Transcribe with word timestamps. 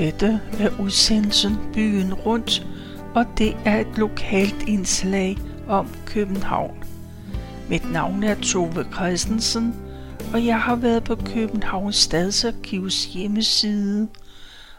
Dette 0.00 0.40
er 0.58 0.80
udsendelsen 0.80 1.58
Byen 1.74 2.14
Rundt, 2.14 2.66
og 3.14 3.26
det 3.38 3.56
er 3.64 3.80
et 3.80 3.98
lokalt 3.98 4.68
indslag 4.68 5.38
om 5.68 5.94
København. 6.06 6.84
Mit 7.68 7.92
navn 7.92 8.22
er 8.22 8.34
Tove 8.34 8.86
Christensen, 8.92 9.74
og 10.32 10.46
jeg 10.46 10.60
har 10.60 10.76
været 10.76 11.04
på 11.04 11.14
Københavns 11.14 11.96
Stadsarkivs 11.96 13.04
hjemmeside, 13.04 14.08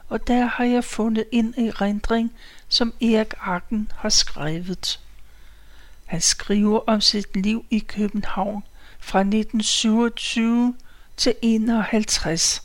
og 0.09 0.27
der 0.27 0.45
har 0.45 0.63
jeg 0.63 0.83
fundet 0.83 1.23
en 1.31 1.53
erindring, 1.57 2.31
som 2.67 2.93
Erik 3.01 3.33
Arken 3.39 3.91
har 3.95 4.09
skrevet. 4.09 4.99
Han 6.05 6.21
skriver 6.21 6.79
om 6.87 7.01
sit 7.01 7.35
liv 7.35 7.65
i 7.69 7.79
København 7.79 8.63
fra 8.99 9.19
1927 9.19 10.75
til 11.17 11.33
51, 11.41 12.63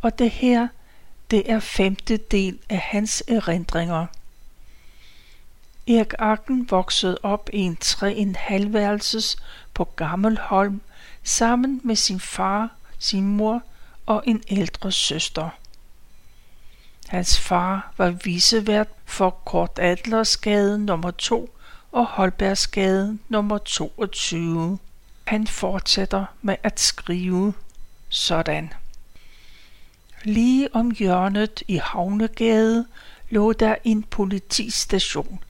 og 0.00 0.18
det 0.18 0.30
her, 0.30 0.68
det 1.30 1.50
er 1.50 1.60
femte 1.60 2.16
del 2.16 2.58
af 2.68 2.78
hans 2.78 3.22
erindringer. 3.28 4.06
Erik 5.88 6.12
Akken 6.18 6.70
voksede 6.70 7.18
op 7.22 7.50
i 7.52 7.58
en 7.58 7.76
tre 7.76 8.14
en 8.14 8.36
halvværelses 8.36 9.36
på 9.74 9.84
Gammelholm 9.84 10.80
sammen 11.22 11.80
med 11.84 11.96
sin 11.96 12.20
far, 12.20 12.70
sin 12.98 13.36
mor 13.36 13.62
og 14.06 14.22
en 14.26 14.42
ældre 14.48 14.92
søster. 14.92 15.48
Hans 17.08 17.40
far 17.40 17.92
var 17.96 18.10
visevært 18.10 18.88
for 19.04 19.30
Kort 19.30 19.78
Adlersgade 19.78 20.78
nummer 20.78 21.10
2 21.10 21.54
og 21.92 22.06
Holbergsgade 22.06 23.18
nummer 23.28 23.58
22. 23.58 24.78
Han 25.24 25.46
fortsætter 25.46 26.24
med 26.42 26.56
at 26.62 26.80
skrive 26.80 27.54
sådan. 28.08 28.72
Lige 30.24 30.74
om 30.74 30.90
hjørnet 30.90 31.62
i 31.68 31.76
Havnegade 31.76 32.86
lå 33.30 33.52
der 33.52 33.74
en 33.84 34.02
politistation. 34.02 35.42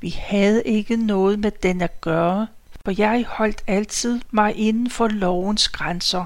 Vi 0.00 0.10
havde 0.10 0.62
ikke 0.64 0.96
noget 0.96 1.38
med 1.38 1.50
den 1.50 1.80
at 1.80 2.00
gøre, 2.00 2.46
for 2.84 2.94
jeg 2.98 3.24
holdt 3.28 3.62
altid 3.66 4.20
mig 4.30 4.56
inden 4.56 4.90
for 4.90 5.08
lovens 5.08 5.68
grænser, 5.68 6.24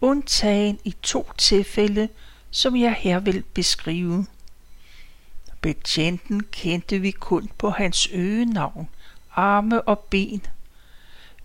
undtagen 0.00 0.78
i 0.84 0.94
to 1.02 1.30
tilfælde, 1.38 2.08
som 2.50 2.76
jeg 2.76 2.92
her 2.92 3.20
vil 3.20 3.42
beskrive. 3.42 4.26
Betjenten 5.60 6.42
kendte 6.50 6.98
vi 6.98 7.10
kun 7.10 7.50
på 7.58 7.70
hans 7.70 8.08
øgenavn, 8.12 8.88
arme 9.34 9.82
og 9.82 9.98
ben, 9.98 10.46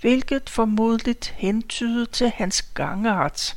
hvilket 0.02 0.50
formodligt 0.50 1.34
hentydede 1.38 2.06
til 2.06 2.31
hans 2.36 2.62
gangart. 2.62 3.56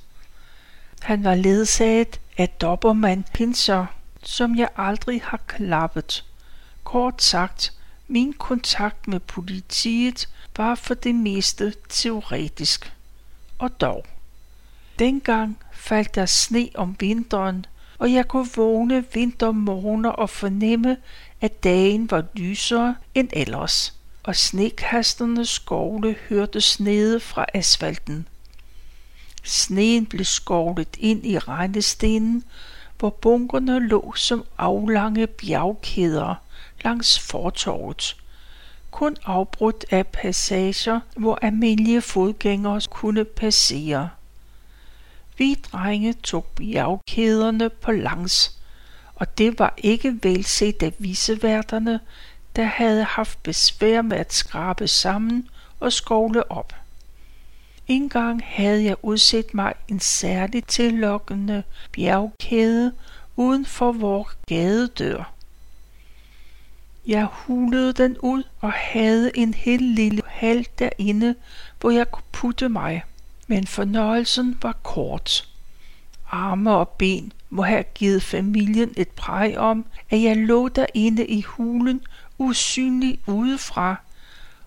Han 1.03 1.25
var 1.25 1.35
ledsaget 1.35 2.21
af 2.37 2.49
dobbermand 2.49 3.25
Pinser, 3.35 3.87
som 4.23 4.59
jeg 4.59 4.69
aldrig 4.77 5.23
har 5.25 5.41
klappet. 5.47 6.25
Kort 6.85 7.23
sagt, 7.23 7.73
min 8.09 8.33
kontakt 8.33 9.09
med 9.09 9.21
politiet 9.21 10.29
var 10.57 10.75
for 10.75 10.95
det 10.95 11.15
meste 11.15 11.75
teoretisk. 11.89 12.93
Og 13.59 13.81
dog. 13.81 14.07
Dengang 14.99 15.59
faldt 15.73 16.15
der 16.15 16.27
sne 16.27 16.69
om 16.75 16.97
vinteren, 17.01 17.67
og 17.99 18.13
jeg 18.13 18.29
kunne 18.29 18.49
vågne 18.57 19.05
vintermorgener 19.15 20.11
og 20.11 20.31
fornemme, 20.31 20.97
at 21.41 21.65
dagen 21.65 22.11
var 22.11 22.25
lysere 22.35 22.97
end 23.15 23.29
ellers, 23.33 23.95
og 24.23 24.37
snekasternes 24.37 25.49
skovle 25.49 26.17
hørte 26.29 26.61
snede 26.61 27.21
fra 27.21 27.47
asfalten. 27.55 28.27
Sneen 29.43 30.07
blev 30.07 30.25
skovlet 30.25 30.97
ind 30.99 31.27
i 31.27 31.39
regnestenen, 31.39 32.45
hvor 32.99 33.11
bunkerne 33.11 33.89
lå 33.89 34.15
som 34.17 34.45
aflange 34.59 35.27
bjergkæder 35.27 36.35
langs 36.85 37.19
fortorvet, 37.19 38.17
kun 38.91 39.17
afbrudt 39.25 39.85
af 39.91 40.07
passager, 40.07 41.01
hvor 41.17 41.39
almindelige 41.43 42.03
fodgængere 42.03 42.81
kunne 42.91 43.25
passere. 43.25 44.09
Vi 45.39 45.55
drenge 45.55 46.13
tog 46.13 46.45
bjergkæderne 46.45 47.71
på 47.71 47.93
langs, 47.93 48.59
og 49.15 49.39
det 49.39 49.59
var 49.59 49.75
ikke 49.79 50.19
velset 50.23 50.83
af 50.83 50.93
viseværterne, 50.99 52.01
der 52.57 52.65
havde 52.65 53.05
haft 53.05 53.43
besvær 53.43 54.03
med 54.03 54.17
at 54.17 54.33
skrabe 54.33 54.89
sammen 54.89 55.49
og 55.81 55.93
skovle 55.93 56.51
op. 56.51 56.75
En 57.89 58.09
gang 58.09 58.43
havde 58.45 58.85
jeg 58.85 58.97
udset 59.03 59.55
mig 59.55 59.75
en 59.89 60.01
særligt 60.01 60.69
tillokkende 60.69 61.63
bjergkæde 61.93 62.93
uden 63.37 63.67
for 63.67 63.93
vor 63.93 64.31
gadedør. 64.47 65.33
Jeg 67.07 67.25
hulede 67.25 67.93
den 67.93 68.19
ud 68.19 68.43
og 68.61 68.73
havde 68.73 69.31
en 69.35 69.55
helt 69.55 69.83
lille 69.83 70.23
hal 70.27 70.67
derinde, 70.79 71.35
hvor 71.81 71.91
jeg 71.91 72.11
kunne 72.11 72.25
putte 72.33 72.69
mig. 72.69 73.05
Men 73.47 73.67
fornøjelsen 73.67 74.59
var 74.63 74.77
kort. 74.83 75.49
Arme 76.31 76.71
og 76.71 76.89
ben 76.89 77.33
må 77.51 77.63
have 77.63 77.83
givet 77.83 78.23
familien 78.23 78.93
et 78.97 79.09
præg 79.09 79.59
om, 79.59 79.87
at 80.11 80.23
jeg 80.23 80.37
lå 80.37 80.69
derinde 80.69 81.27
i 81.27 81.43
hulen 81.43 82.01
usynlig 82.39 83.19
udefra, 83.27 83.97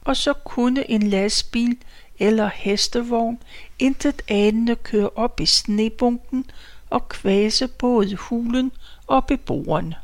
og 0.01 0.17
så 0.17 0.33
kunne 0.33 0.89
en 0.89 1.03
lastbil 1.03 1.77
eller 2.19 2.49
hestevogn 2.53 3.39
intet 3.79 4.21
anende 4.27 4.75
køre 4.75 5.09
op 5.15 5.39
i 5.39 5.45
snebunken 5.45 6.45
og 6.89 7.09
kvæse 7.09 7.67
både 7.67 8.15
hulen 8.15 8.71
og 9.07 9.25
beboerne. 9.25 9.95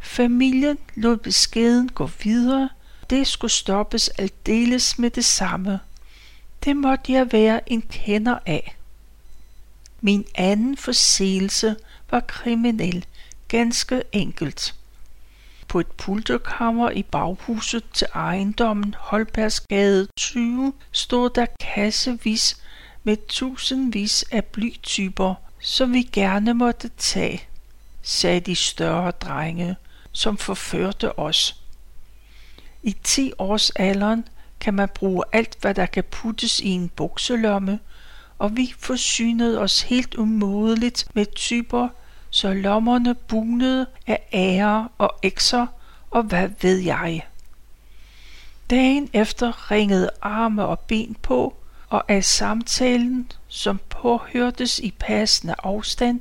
Familien 0.00 0.78
lod 0.94 1.16
beskeden 1.16 1.88
gå 1.88 2.10
videre, 2.22 2.68
det 3.10 3.26
skulle 3.26 3.50
stoppes 3.50 4.08
aldeles 4.08 4.98
med 4.98 5.10
det 5.10 5.24
samme. 5.24 5.80
Det 6.64 6.76
måtte 6.76 7.12
jeg 7.12 7.32
være 7.32 7.72
en 7.72 7.82
kender 7.82 8.38
af. 8.46 8.76
Min 10.00 10.24
anden 10.34 10.76
forseelse 10.76 11.76
var 12.10 12.20
kriminel, 12.20 13.06
ganske 13.48 14.02
enkelt. 14.12 14.74
På 15.74 15.80
et 15.80 15.92
pulterkammer 15.92 16.90
i 16.90 17.02
baghuset 17.02 17.84
til 17.94 18.06
ejendommen 18.14 18.94
Holbergsgade 18.98 20.08
20 20.16 20.72
stod 20.92 21.30
der 21.30 21.46
kassevis 21.60 22.62
med 23.04 23.16
tusindvis 23.28 24.24
af 24.30 24.44
blytyper, 24.44 25.34
som 25.60 25.92
vi 25.92 26.02
gerne 26.02 26.54
måtte 26.54 26.90
tage, 26.98 27.42
sagde 28.02 28.40
de 28.40 28.54
større 28.56 29.10
drenge, 29.10 29.76
som 30.12 30.36
forførte 30.36 31.18
os. 31.18 31.56
I 32.82 32.96
10 33.02 33.32
års 33.38 33.70
alderen 33.70 34.28
kan 34.60 34.74
man 34.74 34.88
bruge 34.94 35.24
alt, 35.32 35.56
hvad 35.60 35.74
der 35.74 35.86
kan 35.86 36.04
puttes 36.04 36.60
i 36.60 36.68
en 36.68 36.88
bukselomme, 36.88 37.78
og 38.38 38.56
vi 38.56 38.74
forsynede 38.78 39.60
os 39.60 39.82
helt 39.82 40.14
umådeligt 40.14 41.06
med 41.14 41.26
typer, 41.36 41.88
så 42.34 42.52
lommerne 42.52 43.14
bunede 43.14 43.86
af 44.06 44.28
ære 44.32 44.88
og 44.98 45.18
ekser, 45.22 45.66
og 46.10 46.22
hvad 46.22 46.48
ved 46.62 46.78
jeg. 46.78 47.26
Dagen 48.70 49.10
efter 49.12 49.70
ringede 49.70 50.10
arme 50.22 50.66
og 50.66 50.78
ben 50.78 51.16
på, 51.22 51.56
og 51.88 52.04
af 52.08 52.24
samtalen, 52.24 53.32
som 53.48 53.80
påhørtes 53.88 54.78
i 54.78 54.94
passende 54.98 55.54
afstand, 55.58 56.20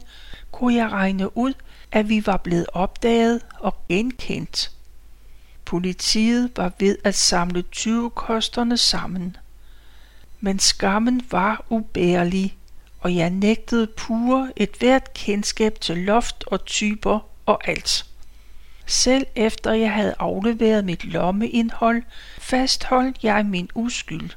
kunne 0.52 0.76
jeg 0.76 0.92
regne 0.92 1.38
ud, 1.38 1.54
at 1.92 2.10
vi 2.10 2.26
var 2.26 2.38
blevet 2.38 2.66
opdaget 2.74 3.42
og 3.60 3.76
genkendt. 3.90 4.72
Politiet 5.66 6.52
var 6.56 6.72
ved 6.80 6.98
at 7.04 7.16
samle 7.16 7.62
20 7.62 8.10
kosterne 8.10 8.78
sammen. 8.78 9.38
Men 10.40 10.60
skammen 10.60 11.22
var 11.32 11.66
ubærlig, 11.70 12.58
og 13.04 13.16
jeg 13.16 13.30
nægtede 13.30 13.88
pure 13.88 14.52
et 14.56 14.70
hvert 14.80 15.14
kendskab 15.14 15.80
til 15.82 15.98
loft 15.98 16.44
og 16.48 16.66
typer 16.66 17.20
og 17.46 17.68
alt. 17.68 18.06
Selv 18.86 19.26
efter 19.36 19.74
jeg 19.74 19.94
havde 19.94 20.16
afleveret 20.20 20.86
mit 20.86 21.06
lommeindhold, 21.06 22.04
fastholdt 22.40 23.24
jeg 23.24 23.46
min 23.46 23.70
uskyld. 23.76 24.30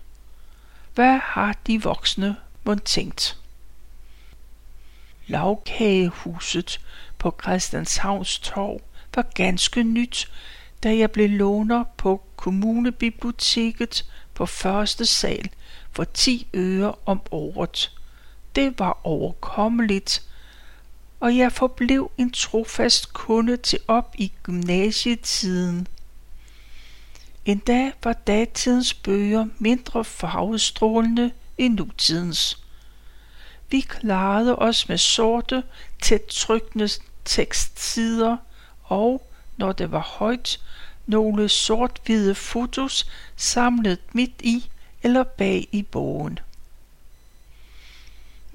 Hvad 0.94 1.18
har 1.22 1.56
de 1.66 1.82
voksne 1.82 2.36
mon 2.64 2.78
tænkt? 2.78 3.38
Lavkagehuset 5.26 6.80
på 7.18 7.34
Christianshavns 7.42 8.38
Torv 8.38 8.80
var 9.14 9.26
ganske 9.34 9.82
nyt, 9.82 10.30
da 10.82 10.96
jeg 10.96 11.10
blev 11.10 11.30
låner 11.30 11.84
på 11.96 12.22
kommunebiblioteket 12.36 14.04
på 14.34 14.46
første 14.46 15.06
sal 15.06 15.50
for 15.92 16.04
10 16.04 16.48
øre 16.54 16.94
om 17.06 17.20
året. 17.30 17.92
Det 18.56 18.78
var 18.78 19.00
overkommeligt, 19.04 20.22
og 21.20 21.36
jeg 21.36 21.52
forblev 21.52 22.10
en 22.18 22.30
trofast 22.30 23.12
kunde 23.12 23.56
til 23.56 23.78
op 23.88 24.14
i 24.18 24.32
gymnasietiden. 24.42 25.88
En 27.44 27.58
dag 27.58 27.92
var 28.04 28.12
datidens 28.12 28.94
bøger 28.94 29.46
mindre 29.58 30.04
farvestrålende 30.04 31.32
end 31.58 31.74
nutidens. 31.74 32.62
Vi 33.70 33.80
klarede 33.80 34.56
os 34.56 34.88
med 34.88 34.98
sorte, 34.98 35.62
tæt 36.02 36.22
trykkende 36.28 36.88
tekstsider 37.24 38.36
og, 38.82 39.30
når 39.56 39.72
det 39.72 39.92
var 39.92 40.14
højt, 40.18 40.60
nogle 41.06 41.48
sort-hvide 41.48 42.34
fotos 42.34 43.10
samlet 43.36 43.98
midt 44.12 44.42
i 44.42 44.70
eller 45.02 45.22
bag 45.22 45.68
i 45.72 45.82
bogen. 45.82 46.38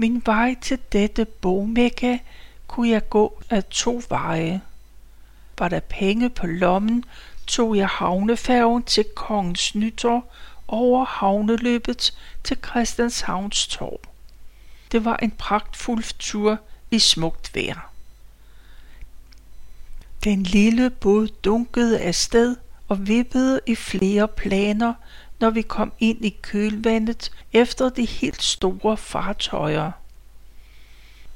Min 0.02 0.22
vej 0.26 0.56
til 0.62 0.80
dette 0.92 1.26
bogmække 1.26 2.24
kunne 2.68 2.90
jeg 2.90 3.10
gå 3.10 3.42
af 3.50 3.64
to 3.64 4.02
veje. 4.10 4.62
Var 5.60 5.68
der 5.68 5.80
penge 5.80 6.30
på 6.30 6.48
lommen, 6.48 7.04
tog 7.48 7.78
jeg 7.78 7.88
havnefærgen 7.88 8.84
til 8.84 9.06
Kongens 9.16 9.76
Nytår 9.76 10.36
over 10.68 11.06
havneløbet 11.06 12.18
til 12.44 12.58
Christianshavns 12.66 13.68
Torv. 13.68 14.00
Det 14.92 15.06
var 15.06 15.18
en 15.18 15.32
pragtfuld 15.32 16.20
tur 16.20 16.58
i 16.92 17.00
smukt 17.00 17.56
vejr. 17.56 17.92
Den 20.24 20.44
lille 20.44 20.90
båd 20.90 21.28
dunkede 21.28 22.00
afsted 22.00 22.56
og 22.88 23.08
vippede 23.08 23.60
i 23.68 23.76
flere 23.76 24.28
planer, 24.28 24.94
når 25.42 25.50
vi 25.50 25.62
kom 25.62 25.94
ind 26.00 26.26
i 26.26 26.38
kølvandet 26.42 27.32
efter 27.54 27.90
de 27.90 28.06
helt 28.06 28.44
store 28.44 28.98
fartøjer. 28.98 29.92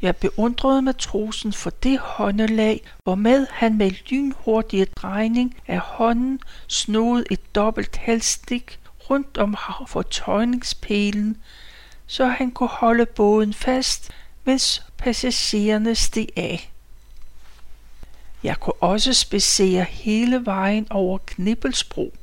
Jeg 0.02 0.16
beundrede 0.16 0.82
matrosen 0.82 1.54
for 1.54 1.70
det 1.70 2.00
håndelag, 2.00 2.82
hvormed 3.04 3.48
han 3.52 3.78
med 3.78 3.92
lynhurtige 3.92 4.86
drejning 4.86 5.56
af 5.68 5.80
hånden 5.80 6.40
snod 6.68 7.24
et 7.32 7.56
dobbelt 7.56 7.98
halsstik 7.98 8.80
rundt 9.10 9.38
om 9.38 9.56
fortøjningspælen, 9.88 11.38
så 12.08 12.26
han 12.26 12.52
kunne 12.52 12.70
holde 12.70 13.06
båden 13.06 13.54
fast, 13.54 14.12
mens 14.44 14.84
passagererne 14.98 15.96
steg 15.96 16.28
af. 16.36 16.72
Jeg 18.44 18.60
kunne 18.60 18.74
også 18.74 19.14
spacere 19.14 19.84
hele 19.84 20.46
vejen 20.46 20.88
over 20.90 21.18
Knibbelsbro. 21.18 22.14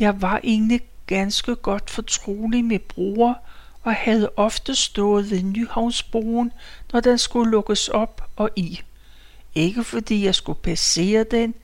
Jeg 0.00 0.22
var 0.22 0.40
egentlig 0.44 0.80
ganske 1.06 1.56
godt 1.56 1.90
fortrolig 1.90 2.64
med 2.64 2.78
bruger 2.78 3.34
og 3.82 3.94
havde 3.94 4.30
ofte 4.36 4.74
stået 4.74 5.30
ved 5.30 5.42
Nyhavnsbroen, 5.42 6.52
når 6.92 7.00
den 7.00 7.18
skulle 7.18 7.50
lukkes 7.50 7.88
op 7.88 8.30
og 8.36 8.50
i. 8.56 8.80
Ikke 9.54 9.84
fordi 9.84 10.24
jeg 10.24 10.34
skulle 10.34 10.60
passere 10.62 11.24
den, 11.30 11.54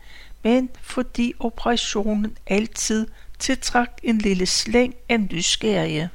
men 0.42 0.70
fordi 0.80 1.32
operationen 1.38 2.36
altid 2.46 3.06
tiltrak 3.38 3.90
en 4.02 4.18
lille 4.18 4.46
slæng 4.46 4.94
af 5.08 5.20
nysgerrige. 5.20 6.10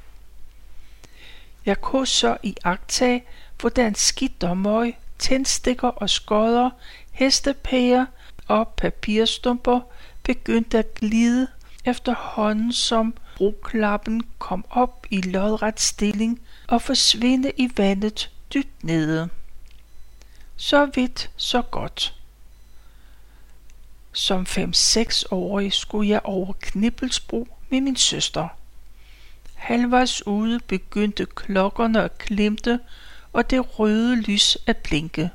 Jeg 1.66 1.82
kunne 1.82 2.08
så 2.08 2.38
i 2.44 2.56
agtag, 2.64 3.28
hvordan 3.60 3.96
skidt 3.96 4.44
og 4.44 4.58
møg, 4.58 4.98
tændstikker 5.20 5.88
og 5.88 6.10
skodder, 6.10 6.70
hestepærer 7.12 8.06
og 8.48 8.68
papirstumper 8.68 9.80
begyndte 10.24 10.78
at 10.78 10.94
glide 10.94 11.48
efterhånden 11.88 12.74
som 12.74 13.14
broklappen 13.38 14.24
kom 14.40 14.66
op 14.70 15.06
i 15.10 15.22
lodret 15.22 15.80
stilling 15.80 16.42
og 16.68 16.82
forsvinde 16.82 17.52
i 17.58 17.70
vandet 17.78 18.32
dybt 18.54 18.84
nede. 18.84 19.30
Så 20.56 20.86
vidt, 20.86 21.32
så 21.38 21.62
godt. 21.62 22.14
Som 24.12 24.46
fem-seks-årig 24.46 25.74
skulle 25.74 26.10
jeg 26.10 26.22
over 26.24 26.54
Knibbelsbro 26.60 27.48
med 27.70 27.82
min 27.82 27.96
søster. 27.96 28.48
Halvvejs 29.56 30.28
ude 30.28 30.60
begyndte 30.60 31.26
klokkerne 31.26 32.04
at 32.04 32.18
klimte, 32.18 32.80
og 33.34 33.50
det 33.50 33.80
røde 33.80 34.22
lys 34.22 34.58
at 34.68 34.78
blinke. 34.78 35.30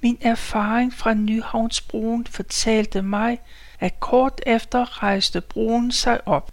Min 0.00 0.18
erfaring 0.20 0.94
fra 0.94 1.14
Nyhavnsbroen 1.14 2.26
fortalte 2.26 3.02
mig, 3.02 3.38
at 3.84 4.00
kort 4.00 4.40
efter 4.46 5.02
rejste 5.02 5.40
broen 5.40 5.92
sig 5.92 6.28
op. 6.28 6.52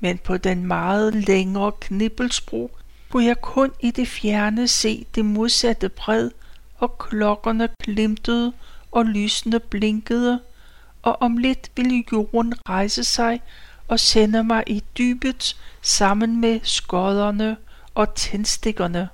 Men 0.00 0.18
på 0.18 0.36
den 0.36 0.66
meget 0.66 1.14
længere 1.14 1.72
Knibbelsbro 1.80 2.70
kunne 3.10 3.24
jeg 3.24 3.40
kun 3.40 3.72
i 3.80 3.90
det 3.90 4.08
fjerne 4.08 4.68
se 4.68 5.06
det 5.14 5.24
modsatte 5.24 5.88
bred, 5.88 6.30
og 6.78 6.98
klokkerne 6.98 7.68
glimtede 7.82 8.52
og 8.92 9.04
lysene 9.04 9.60
blinkede, 9.60 10.40
og 11.02 11.22
om 11.22 11.36
lidt 11.36 11.70
ville 11.76 12.04
jorden 12.12 12.54
rejse 12.68 13.04
sig 13.04 13.40
og 13.88 14.00
sende 14.00 14.44
mig 14.44 14.64
i 14.66 14.82
dybet 14.98 15.56
sammen 15.82 16.40
med 16.40 16.60
skodderne 16.62 17.56
og 17.94 18.14
tændstikkerne. 18.14 19.08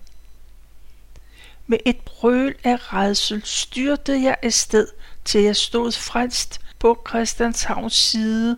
Med 1.67 1.79
et 1.87 2.00
brøl 2.00 2.55
af 2.64 2.93
redsel 2.93 3.43
styrte 3.44 4.23
jeg 4.23 4.37
afsted, 4.43 4.88
til 5.25 5.43
jeg 5.43 5.56
stod 5.56 5.93
frelst 5.93 6.61
på 6.81 7.03
Christianshavns 7.09 7.94
side 7.94 8.56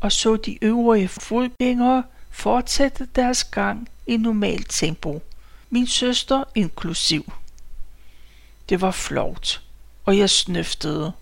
og 0.00 0.12
så 0.12 0.36
de 0.36 0.64
øvrige 0.64 1.08
fodgængere 1.08 2.02
fortsætte 2.30 3.08
deres 3.16 3.44
gang 3.44 3.88
i 4.06 4.16
normalt 4.16 4.66
tempo. 4.70 5.22
Min 5.70 5.86
søster 5.86 6.44
inklusiv. 6.54 7.32
Det 8.68 8.80
var 8.80 8.90
flovt, 8.90 9.62
og 10.04 10.18
jeg 10.18 10.30
snøftede. 10.30 11.12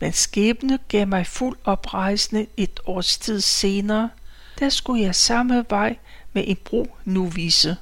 Men 0.00 0.12
skæbne 0.12 0.78
gav 0.88 1.06
mig 1.06 1.26
fuld 1.26 1.58
oprejsende 1.64 2.46
et 2.56 2.80
års 2.86 3.18
tid 3.18 3.40
senere, 3.40 4.10
der 4.58 4.68
skulle 4.68 5.02
jeg 5.02 5.14
samme 5.14 5.64
vej 5.70 5.96
med 6.32 6.44
en 6.46 6.56
bro 6.56 6.96
nu 7.04 7.26
vise. 7.26 7.76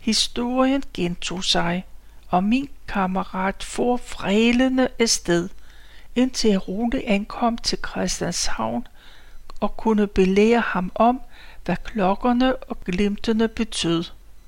Historien 0.00 0.82
gentog 0.94 1.44
sig, 1.44 1.84
og 2.28 2.44
min 2.44 2.68
kammerat 2.88 3.62
for 3.62 3.96
frælende 3.96 4.88
afsted, 4.98 5.48
indtil 6.16 6.58
Rune 6.58 7.08
ankom 7.08 7.58
til 7.58 7.78
Christianshavn 7.88 8.86
og 9.60 9.76
kunne 9.76 10.06
belære 10.06 10.60
ham 10.60 10.92
om, 10.94 11.20
hvad 11.64 11.76
klokkerne 11.84 12.56
og 12.56 12.84
glimtene 12.84 13.48
betød. 13.48 14.04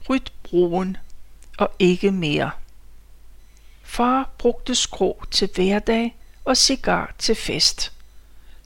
Ryd 0.08 0.20
broen 0.42 0.96
og 1.58 1.70
ikke 1.78 2.10
mere. 2.10 2.50
Far 3.82 4.30
brugte 4.38 4.74
skrå 4.74 5.24
til 5.30 5.50
hverdag 5.54 6.16
og 6.44 6.56
cigar 6.56 7.14
til 7.18 7.34
fest. 7.34 7.92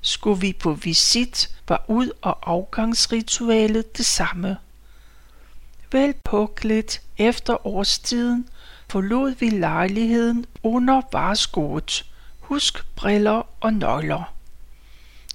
Skulle 0.02 0.40
vi 0.40 0.52
på 0.52 0.72
visit, 0.72 1.56
var 1.68 1.84
ud- 1.88 2.10
og 2.22 2.50
afgangsritualet 2.50 3.98
det 3.98 4.06
samme. 4.06 4.56
Vel 5.92 6.14
påklædt 6.24 7.00
efter 7.18 7.66
årstiden 7.66 8.48
forlod 8.88 9.34
vi 9.34 9.50
lejligheden 9.50 10.46
under 10.62 11.02
varskoet. 11.12 12.04
Husk 12.48 12.86
briller 12.96 13.42
og 13.60 13.72
nøgler. 13.72 14.34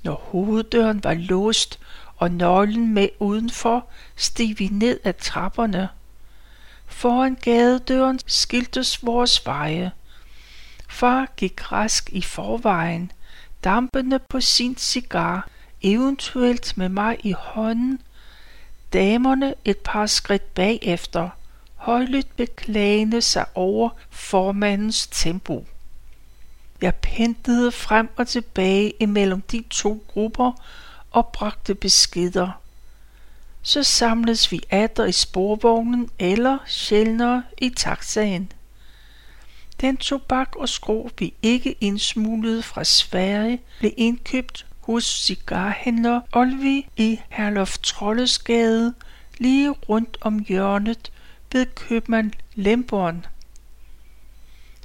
Når 0.04 0.16
hoveddøren 0.32 1.04
var 1.04 1.14
låst 1.14 1.80
og 2.18 2.32
nøglen 2.32 2.94
med 2.94 3.10
udenfor, 3.20 3.88
steg 4.16 4.60
vi 4.60 4.68
ned 4.72 5.00
ad 5.04 5.14
trapperne. 5.14 5.90
Foran 6.86 7.36
gadedøren 7.36 8.20
skiltes 8.28 9.06
vores 9.06 9.46
veje. 9.46 9.92
Far 10.90 11.28
gik 11.38 11.72
rask 11.72 12.10
i 12.10 12.22
forvejen, 12.22 13.12
dampende 13.64 14.20
på 14.20 14.42
sin 14.42 14.78
cigar, 14.78 15.48
eventuelt 15.82 16.78
med 16.78 16.90
mig 16.90 17.18
i 17.24 17.32
hånden. 17.32 18.02
Damerne 18.94 19.54
et 19.66 19.78
par 19.78 20.06
skridt 20.06 20.54
bagefter, 20.54 21.30
højlydt 21.76 22.36
beklagende 22.36 23.22
sig 23.22 23.46
over 23.56 23.90
formandens 24.10 25.08
tempo. 25.08 25.66
Jeg 26.84 26.96
pendlede 26.96 27.72
frem 27.72 28.10
og 28.16 28.28
tilbage 28.28 28.94
imellem 29.00 29.42
de 29.42 29.64
to 29.70 30.04
grupper 30.08 30.52
og 31.12 31.28
bragte 31.28 31.76
beskeder. 31.76 32.62
Så 33.62 33.84
samles 33.84 34.52
vi 34.52 34.62
atter 34.70 35.06
i 35.06 35.12
sporvognen 35.12 36.10
eller 36.20 36.58
sjældnere 36.68 37.44
i 37.58 37.70
taxaen. 37.70 38.52
Den 39.82 39.98
tobak 39.98 40.56
og 40.56 40.70
skrå, 40.70 41.10
vi 41.20 41.34
ikke 41.42 41.76
indsmuglede 41.82 42.64
fra 42.64 42.84
Sverige, 42.84 43.62
blev 43.80 43.92
indkøbt 43.98 44.66
hos 44.80 45.06
cigarhandler 45.06 46.22
Olvi 46.34 46.88
i 46.98 47.20
Herlof 47.30 47.78
Trollesgade, 47.78 48.94
lige 49.38 49.70
rundt 49.70 50.18
om 50.22 50.40
hjørnet 50.40 51.12
ved 51.52 51.66
købmand 51.66 52.32
Lemborn. 52.56 53.26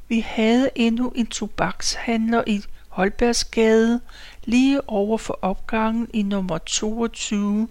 Vi 0.08 0.20
havde 0.20 0.70
endnu 0.74 1.08
en 1.08 1.26
tobakshandler 1.26 2.44
i 2.46 2.62
Holbergsgade, 2.88 4.00
lige 4.44 4.88
over 4.88 5.18
for 5.18 5.38
opgangen 5.42 6.08
i 6.14 6.22
nummer 6.22 6.58
22, 6.58 7.68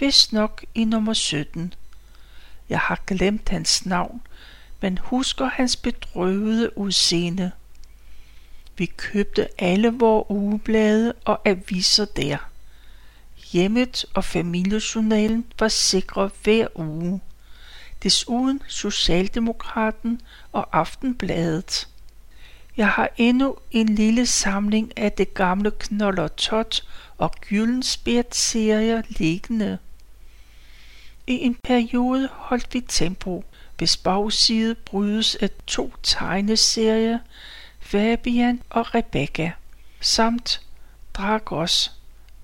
vist 0.00 0.32
nok 0.32 0.64
i 0.74 0.84
nummer 0.84 1.12
17. 1.12 1.74
Jeg 2.68 2.78
har 2.78 3.00
glemt 3.06 3.48
hans 3.48 3.86
navn, 3.86 4.20
men 4.80 4.98
husker 4.98 5.44
hans 5.44 5.76
bedrøvede 5.76 6.78
udseende. 6.78 7.50
Vi 8.76 8.86
købte 8.86 9.48
alle 9.58 9.88
vores 9.88 10.26
ugeblade 10.28 11.12
og 11.24 11.40
aviser 11.44 12.04
der. 12.04 12.36
Hjemmet 13.52 14.04
og 14.14 14.24
familiejournalen 14.24 15.44
var 15.58 15.68
sikre 15.68 16.30
hver 16.44 16.66
uge 16.74 17.20
desuden 18.02 18.62
Socialdemokraten 18.68 20.20
og 20.52 20.78
Aftenbladet. 20.78 21.88
Jeg 22.76 22.88
har 22.88 23.08
endnu 23.16 23.56
en 23.70 23.88
lille 23.88 24.26
samling 24.26 24.98
af 24.98 25.12
det 25.12 25.34
gamle 25.34 25.70
Knoller 25.70 26.28
Tot 26.28 26.84
og 27.18 27.32
Gyllenspjert 27.40 28.34
serier 28.34 29.02
liggende. 29.08 29.78
I 31.26 31.32
en 31.32 31.56
periode 31.64 32.28
holdt 32.32 32.74
vi 32.74 32.80
tempo, 32.80 33.44
hvis 33.78 33.96
bagside 33.96 34.74
brydes 34.74 35.34
af 35.34 35.50
to 35.66 35.94
tegneserier, 36.02 37.18
Fabian 37.80 38.62
og 38.70 38.94
Rebecca, 38.94 39.52
samt 40.00 40.60
Dragos, 41.14 41.92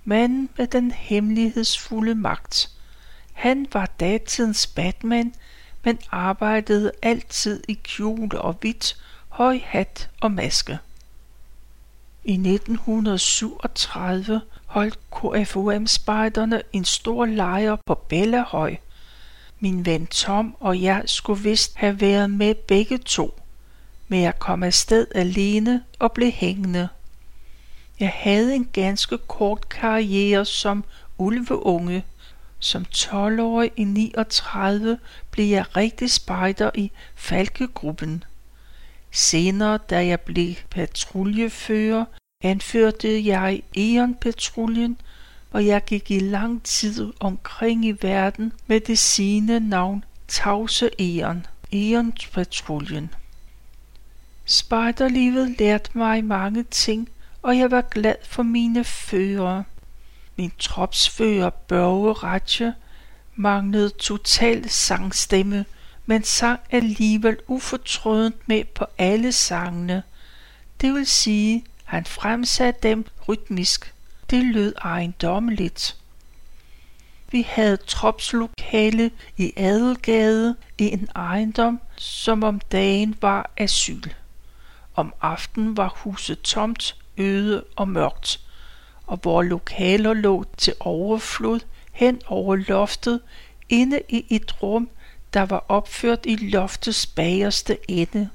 manden 0.05 0.49
med 0.57 0.67
den 0.67 0.91
hemmelighedsfulde 0.91 2.15
magt. 2.15 2.71
Han 3.39 3.67
var 3.73 3.91
datidens 4.01 4.67
Batman, 4.67 5.35
men 5.85 5.99
arbejdede 6.11 6.93
altid 7.03 7.63
i 7.69 7.79
kjole 7.85 8.41
og 8.41 8.57
hvidt, 8.61 8.97
høj 9.29 9.61
hat 9.65 10.11
og 10.21 10.33
maske. 10.33 10.79
I 12.25 12.33
1937 12.33 14.41
holdt 14.67 14.99
KFUM-spejderne 15.11 16.63
en 16.73 16.85
stor 16.85 17.27
lejr 17.27 17.77
på 17.87 17.95
Bellahøj. 17.95 18.77
Min 19.61 19.87
ven 19.87 20.07
Tom 20.07 20.57
og 20.61 20.83
jeg 20.83 21.03
skulle 21.07 21.43
vist 21.43 21.77
have 21.77 22.01
været 22.01 22.31
med 22.31 22.55
begge 22.55 22.99
to, 22.99 23.41
men 24.09 24.23
jeg 24.23 24.39
kom 24.39 24.63
afsted 24.63 25.07
alene 25.15 25.85
og 25.99 26.13
blev 26.13 26.31
hængende. 26.31 26.89
Jeg 28.01 28.13
havde 28.15 28.55
en 28.55 28.69
ganske 28.73 29.19
kort 29.19 29.69
karriere 29.69 30.45
som 30.45 30.85
ulveunge. 31.19 32.05
Som 32.59 32.87
12-årig 32.95 33.71
i 33.77 33.85
39 33.85 34.99
blev 35.31 35.47
jeg 35.47 35.77
rigtig 35.77 36.11
spejder 36.11 36.71
i 36.75 36.91
Falkegruppen. 37.15 38.25
Senere, 39.11 39.79
da 39.79 40.07
jeg 40.07 40.21
blev 40.21 40.55
patruljefører, 40.71 42.05
anførte 42.45 43.27
jeg 43.27 43.63
Eon-patruljen, 43.77 44.97
og 45.51 45.67
jeg 45.67 45.85
gik 45.85 46.11
i 46.11 46.19
lang 46.19 46.63
tid 46.63 47.13
omkring 47.21 47.85
i 47.85 47.97
verden 48.03 48.53
med 48.67 48.81
det 48.81 48.99
sine 48.99 49.61
navn 49.61 50.05
Tavse 50.29 50.91
Eon, 50.99 51.47
Eon-patruljen. 51.73 53.09
Spejderlivet 54.45 55.55
lærte 55.59 55.91
mig 55.99 56.25
mange 56.25 56.63
ting, 56.63 57.09
og 57.43 57.59
jeg 57.59 57.71
var 57.71 57.81
glad 57.81 58.15
for 58.25 58.43
mine 58.43 58.85
fører. 58.85 59.63
Min 60.39 60.53
tropsfører 60.59 61.51
Børge 61.51 62.13
Ratje 62.13 62.75
manglede 63.37 63.89
total 63.89 64.71
sangstemme, 64.71 65.65
men 66.07 66.25
sang 66.25 66.61
alligevel 66.71 67.37
ufortrødent 67.47 68.49
med 68.49 68.65
på 68.65 68.87
alle 68.99 69.33
sangene. 69.33 70.03
Det 70.81 70.95
vil 70.95 71.07
sige, 71.07 71.65
han 71.85 72.05
fremsatte 72.05 72.89
dem 72.89 73.07
rytmisk. 73.29 73.95
Det 74.31 74.45
lød 74.45 74.75
ejendommeligt. 74.85 75.97
Vi 77.31 77.43
havde 77.49 77.77
tropslokale 77.77 79.11
i 79.37 79.53
Adelgade 79.57 80.57
i 80.79 80.85
en 80.85 81.09
ejendom, 81.17 81.81
som 81.97 82.43
om 82.43 82.61
dagen 82.61 83.17
var 83.21 83.51
asyl. 83.57 84.11
Om 84.95 85.15
aftenen 85.21 85.77
var 85.77 85.89
huset 85.97 86.41
tomt, 86.41 86.97
øde 87.17 87.65
og 87.77 87.89
mørkt, 87.89 88.41
og 89.09 89.17
hvor 89.17 89.43
lokaler 89.43 90.15
lå 90.15 90.45
til 90.57 90.75
overflod 90.81 91.61
hen 91.93 92.21
over 92.27 92.57
loftet 92.57 93.21
inde 93.69 94.01
i 94.09 94.25
et 94.31 94.63
rum, 94.63 94.89
der 95.33 95.43
var 95.43 95.65
opført 95.69 96.21
i 96.25 96.37
loftets 96.37 97.07
bagerste 97.07 97.91
ende. 97.91 98.29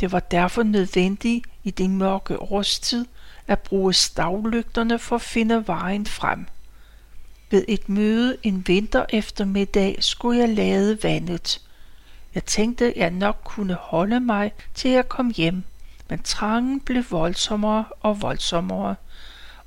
Det 0.00 0.12
var 0.12 0.20
derfor 0.20 0.62
nødvendigt 0.62 1.46
i 1.64 1.70
den 1.70 1.98
mørke 1.98 2.42
årstid 2.42 3.04
at 3.46 3.58
bruge 3.58 3.94
stavlygterne 3.94 4.98
for 4.98 5.16
at 5.16 5.22
finde 5.22 5.66
vejen 5.66 6.06
frem. 6.06 6.46
Ved 7.50 7.64
et 7.68 7.88
møde 7.88 8.36
en 8.42 8.64
vinter 8.68 9.04
eftermiddag 9.08 9.96
skulle 10.00 10.40
jeg 10.40 10.48
lade 10.48 11.02
vandet. 11.02 11.60
Jeg 12.34 12.44
tænkte, 12.44 12.92
jeg 12.96 13.10
nok 13.10 13.40
kunne 13.44 13.74
holde 13.74 14.20
mig 14.20 14.52
til 14.74 14.90
jeg 14.90 15.08
kom 15.08 15.30
hjem, 15.30 15.62
men 16.08 16.22
trangen 16.22 16.80
blev 16.80 17.04
voldsommere 17.10 17.84
og 18.00 18.22
voldsommere, 18.22 18.94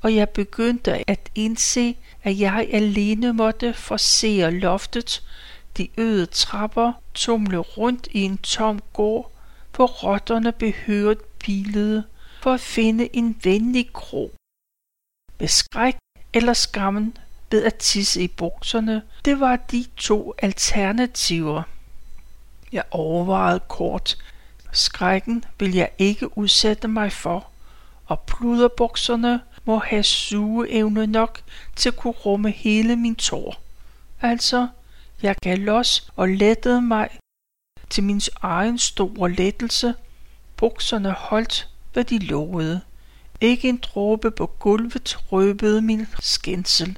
og 0.01 0.15
jeg 0.15 0.29
begyndte 0.29 1.09
at 1.09 1.29
indse, 1.35 1.97
at 2.23 2.39
jeg 2.39 2.69
alene 2.71 3.33
måtte 3.33 3.73
forsere 3.73 4.51
loftet, 4.51 5.23
de 5.77 5.87
øde 5.97 6.25
trapper, 6.25 6.93
tumle 7.13 7.57
rundt 7.57 8.07
i 8.11 8.21
en 8.21 8.37
tom 8.37 8.79
gård, 8.93 9.31
hvor 9.75 9.87
rotterne 9.87 10.51
behøvede 10.51 11.19
bilede 11.39 12.03
for 12.41 12.53
at 12.53 12.61
finde 12.61 13.15
en 13.15 13.39
venlig 13.43 13.93
krog. 13.93 14.31
Med 15.39 15.47
skræk 15.47 15.95
eller 16.33 16.53
skammen 16.53 17.17
ved 17.51 17.63
at 17.63 17.75
tisse 17.75 18.21
i 18.21 18.27
bukserne, 18.27 19.01
det 19.25 19.39
var 19.39 19.55
de 19.55 19.85
to 19.97 20.33
alternativer. 20.37 21.63
Jeg 22.71 22.83
overvejede 22.91 23.59
kort. 23.67 24.17
Skrækken 24.71 25.43
vil 25.59 25.75
jeg 25.75 25.89
ikke 25.97 26.37
udsætte 26.37 26.87
mig 26.87 27.11
for, 27.11 27.47
og 28.05 28.19
pluderbukserne 28.19 29.41
må 29.69 29.77
have 29.77 30.03
sugeevne 30.03 31.07
nok 31.07 31.41
til 31.75 31.89
at 31.89 31.95
kunne 31.95 32.13
rumme 32.13 32.51
hele 32.51 32.95
min 32.95 33.15
tår. 33.15 33.61
Altså, 34.21 34.67
jeg 35.21 35.35
gav 35.41 35.57
los 35.57 36.11
og 36.15 36.29
lettede 36.29 36.81
mig 36.81 37.09
til 37.89 38.03
min 38.03 38.21
egen 38.41 38.77
store 38.77 39.31
lettelse. 39.31 39.93
Bukserne 40.57 41.11
holdt, 41.11 41.69
hvad 41.93 42.03
de 42.03 42.19
lovede. 42.19 42.81
Ikke 43.41 43.69
en 43.69 43.77
dråbe 43.77 44.31
på 44.31 44.45
gulvet 44.45 45.17
røbede 45.31 45.81
min 45.81 46.07
skændsel. 46.19 46.97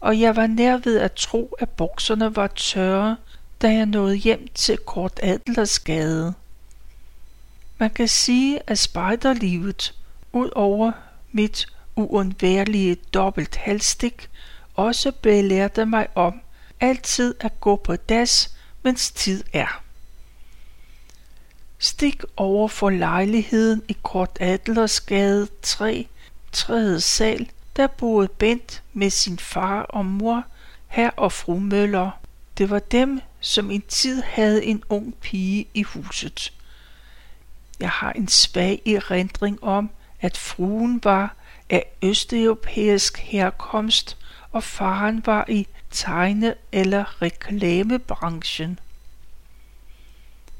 Og 0.00 0.20
jeg 0.20 0.36
var 0.36 0.46
nær 0.46 0.76
ved 0.76 0.98
at 0.98 1.12
tro, 1.12 1.56
at 1.58 1.68
bukserne 1.68 2.36
var 2.36 2.46
tørre, 2.46 3.16
da 3.62 3.72
jeg 3.72 3.86
nåede 3.86 4.16
hjem 4.16 4.48
til 4.54 4.76
Kort 4.78 5.20
Adlersgade. 5.22 6.34
Man 7.78 7.90
kan 7.90 8.08
sige, 8.08 8.60
at 8.66 8.78
spejderlivet, 8.78 9.94
ud 10.32 10.50
over 10.54 10.92
mit 11.32 11.66
uundværlige 11.96 12.94
dobbelt 12.94 13.56
halsstik, 13.56 14.30
også 14.74 15.12
belærte 15.12 15.86
mig 15.86 16.06
om 16.14 16.40
altid 16.80 17.34
at 17.40 17.60
gå 17.60 17.76
på 17.76 17.96
das, 17.96 18.56
mens 18.82 19.10
tid 19.10 19.44
er. 19.52 19.82
Stik 21.78 22.22
over 22.36 22.68
for 22.68 22.90
lejligheden 22.90 23.82
i 23.88 23.96
Kort 24.02 24.36
Adlersgade 24.40 25.48
3, 25.62 26.06
3. 26.52 27.00
sal, 27.00 27.50
der 27.76 27.86
boede 27.86 28.28
Bent 28.28 28.82
med 28.92 29.10
sin 29.10 29.38
far 29.38 29.82
og 29.82 30.06
mor, 30.06 30.44
her 30.88 31.10
og 31.10 31.32
fru 31.32 31.58
Møller. 31.58 32.10
Det 32.58 32.70
var 32.70 32.78
dem, 32.78 33.20
som 33.40 33.70
en 33.70 33.82
tid 33.88 34.22
havde 34.22 34.64
en 34.64 34.82
ung 34.88 35.14
pige 35.20 35.68
i 35.74 35.82
huset. 35.82 36.52
Jeg 37.80 37.90
har 37.90 38.12
en 38.12 38.28
svag 38.28 38.82
erindring 38.86 39.64
om, 39.64 39.90
at 40.22 40.36
fruen 40.36 41.00
var 41.04 41.36
af 41.70 41.86
østeuropæisk 42.02 43.18
herkomst, 43.18 44.16
og 44.52 44.64
faren 44.64 45.22
var 45.26 45.44
i 45.48 45.66
tegne- 45.90 46.54
eller 46.72 47.22
reklamebranchen. 47.22 48.78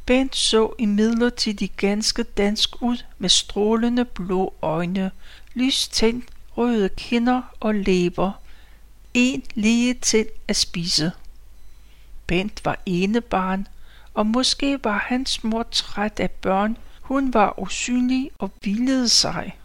Bent 0.07 0.37
så 0.37 0.73
imidlertid 0.79 1.69
ganske 1.77 2.23
dansk 2.23 2.83
ud 2.83 3.05
med 3.19 3.29
strålende 3.29 4.05
blå 4.05 4.55
øjne, 4.63 5.11
lystændt 5.55 6.25
røde 6.57 6.89
kinder 6.89 7.43
og 7.61 7.75
læber. 7.75 8.33
En 9.15 9.43
lige 9.55 9.95
til 9.95 10.27
at 10.49 10.57
spise. 10.57 11.13
Bent 12.27 12.65
var 12.65 12.79
enebarn, 12.87 13.67
og 14.15 14.27
måske 14.27 14.85
var 14.85 14.99
hans 14.99 15.45
mor 15.45 15.63
træt 15.63 16.21
af 16.21 16.31
børn. 16.31 16.77
Hun 17.03 17.35
var 17.35 17.55
usynlig 17.59 18.31
og 18.39 18.51
vildede 18.63 19.09
sig. 19.09 19.59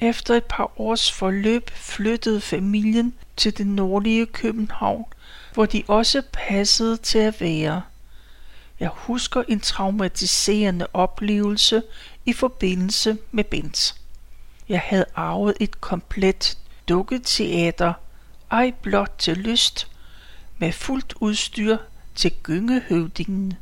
Efter 0.00 0.34
et 0.34 0.44
par 0.44 0.80
års 0.80 1.12
forløb 1.12 1.70
flyttede 1.70 2.40
familien 2.40 3.14
til 3.36 3.58
det 3.58 3.66
nordlige 3.66 4.26
København, 4.26 5.04
hvor 5.54 5.66
de 5.66 5.82
også 5.88 6.22
passede 6.32 6.96
til 6.96 7.18
at 7.18 7.40
være. 7.40 7.82
Jeg 8.80 8.88
husker 8.88 9.42
en 9.48 9.60
traumatiserende 9.60 10.86
oplevelse 10.92 11.82
i 12.26 12.32
forbindelse 12.32 13.18
med 13.30 13.44
Bent. 13.44 13.94
Jeg 14.68 14.80
havde 14.80 15.04
arvet 15.14 15.54
et 15.60 15.80
komplet 15.80 16.58
dukketeater, 16.88 17.92
ej 18.50 18.72
blot 18.82 19.14
til 19.18 19.36
lyst, 19.36 19.90
med 20.58 20.72
fuldt 20.72 21.14
udstyr 21.20 21.76
til 22.14 22.32
gyngehøvdingen. 22.42 23.54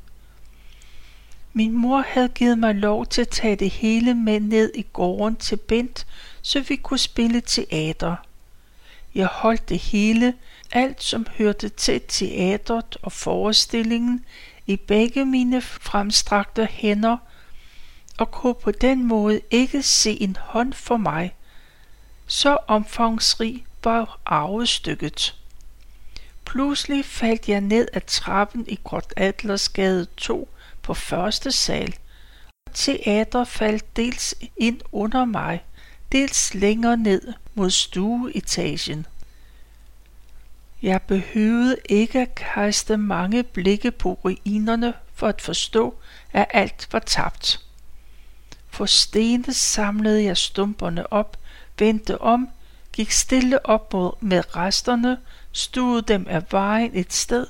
Min 1.56 1.72
mor 1.72 2.04
havde 2.08 2.28
givet 2.28 2.58
mig 2.58 2.74
lov 2.74 3.06
til 3.06 3.20
at 3.20 3.28
tage 3.28 3.56
det 3.56 3.70
hele 3.70 4.14
med 4.14 4.40
ned 4.40 4.72
i 4.74 4.86
gården 4.92 5.36
til 5.36 5.56
Bent, 5.56 6.06
så 6.42 6.60
vi 6.60 6.76
kunne 6.76 6.98
spille 6.98 7.40
teater. 7.40 8.16
Jeg 9.14 9.26
holdt 9.26 9.68
det 9.68 9.78
hele, 9.78 10.34
alt 10.72 11.02
som 11.02 11.26
hørte 11.38 11.68
til 11.68 12.00
teatret 12.08 12.96
og 13.02 13.12
forestillingen, 13.12 14.24
i 14.66 14.76
begge 14.76 15.24
mine 15.24 15.60
fremstrakte 15.60 16.66
hænder, 16.70 17.16
og 18.18 18.30
kunne 18.30 18.54
på 18.54 18.70
den 18.70 19.04
måde 19.04 19.40
ikke 19.50 19.82
se 19.82 20.22
en 20.22 20.36
hånd 20.40 20.72
for 20.72 20.96
mig. 20.96 21.34
Så 22.26 22.58
omfangsrig 22.66 23.66
var 23.84 24.20
arvestykket. 24.26 25.34
Pludselig 26.44 27.04
faldt 27.04 27.48
jeg 27.48 27.60
ned 27.60 27.88
ad 27.92 28.00
trappen 28.06 28.64
i 28.68 28.78
Gråt 28.84 29.12
Adlersgade 29.16 30.06
2 30.16 30.48
på 30.86 30.94
første 30.94 31.52
sal. 31.52 31.94
Teater 32.74 33.44
faldt 33.44 33.96
dels 33.96 34.34
ind 34.56 34.80
under 34.92 35.24
mig, 35.24 35.64
dels 36.12 36.54
længere 36.54 36.96
ned 36.96 37.32
mod 37.54 37.70
stueetagen. 37.70 39.06
Jeg 40.82 41.02
behøvede 41.02 41.76
ikke 41.88 42.20
at 42.20 42.34
kaste 42.34 42.96
mange 42.96 43.42
blikke 43.42 43.90
på 43.90 44.12
ruinerne 44.24 44.94
for 45.14 45.28
at 45.28 45.42
forstå, 45.42 45.94
at 46.32 46.46
alt 46.50 46.88
var 46.92 46.98
tabt. 46.98 47.60
For 48.70 48.86
stene 48.86 49.54
samlede 49.54 50.24
jeg 50.24 50.36
stumperne 50.36 51.12
op, 51.12 51.36
vendte 51.78 52.20
om, 52.20 52.48
gik 52.92 53.10
stille 53.10 53.66
op 53.66 53.92
mod 53.92 54.12
med 54.20 54.56
resterne, 54.56 55.18
stuede 55.52 56.02
dem 56.02 56.26
af 56.28 56.42
vejen 56.50 56.90
et 56.94 57.12
sted, 57.12 57.46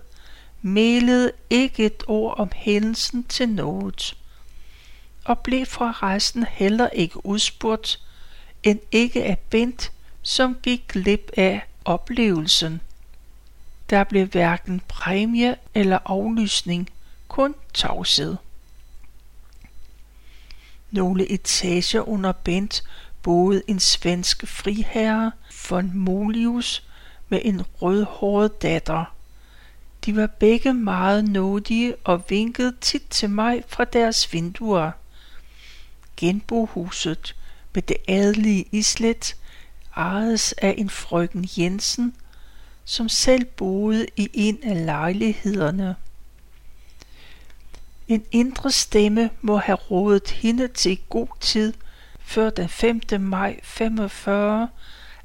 mælede 0.66 1.32
ikke 1.50 1.86
et 1.86 2.02
ord 2.06 2.38
om 2.38 2.50
hændelsen 2.54 3.24
til 3.24 3.48
noget, 3.48 4.16
og 5.24 5.38
blev 5.38 5.66
fra 5.66 5.90
resten 6.02 6.44
heller 6.50 6.88
ikke 6.88 7.26
udspurgt, 7.26 8.00
end 8.62 8.80
ikke 8.92 9.24
af 9.24 9.38
Bent, 9.38 9.92
som 10.22 10.56
gik 10.62 10.88
glip 10.88 11.30
af 11.36 11.60
oplevelsen. 11.84 12.80
Der 13.90 14.04
blev 14.04 14.26
hverken 14.26 14.82
præmie 14.88 15.56
eller 15.74 15.98
aflysning, 16.04 16.90
kun 17.28 17.54
tavshed. 17.74 18.36
Nogle 20.90 21.30
etager 21.30 22.08
under 22.08 22.32
Bent 22.32 22.84
boede 23.22 23.62
en 23.66 23.80
svensk 23.80 24.46
friherre 24.46 25.32
von 25.70 25.90
Molius 25.94 26.88
med 27.28 27.40
en 27.44 27.62
rødhåret 27.62 28.62
datter. 28.62 29.15
De 30.06 30.16
var 30.16 30.26
begge 30.26 30.74
meget 30.74 31.28
nådige 31.28 31.96
og 32.04 32.24
vinkede 32.28 32.76
tit 32.80 33.02
til 33.10 33.30
mig 33.30 33.64
fra 33.68 33.84
deres 33.84 34.32
vinduer. 34.32 34.90
Genbohuset 36.16 37.36
med 37.74 37.82
det 37.82 37.96
adelige 38.08 38.68
islet 38.72 39.36
ejedes 39.96 40.52
af 40.52 40.74
en 40.78 40.90
frøken 40.90 41.48
Jensen, 41.58 42.14
som 42.84 43.08
selv 43.08 43.44
boede 43.44 44.06
i 44.16 44.30
en 44.34 44.58
af 44.62 44.86
lejlighederne. 44.86 45.96
En 48.08 48.24
indre 48.32 48.70
stemme 48.70 49.30
må 49.40 49.56
have 49.56 49.76
rådet 49.76 50.30
hende 50.30 50.68
til 50.68 50.98
god 51.08 51.28
tid 51.40 51.72
før 52.20 52.50
den 52.50 52.68
5. 52.68 53.00
maj 53.20 53.60
45 53.62 54.68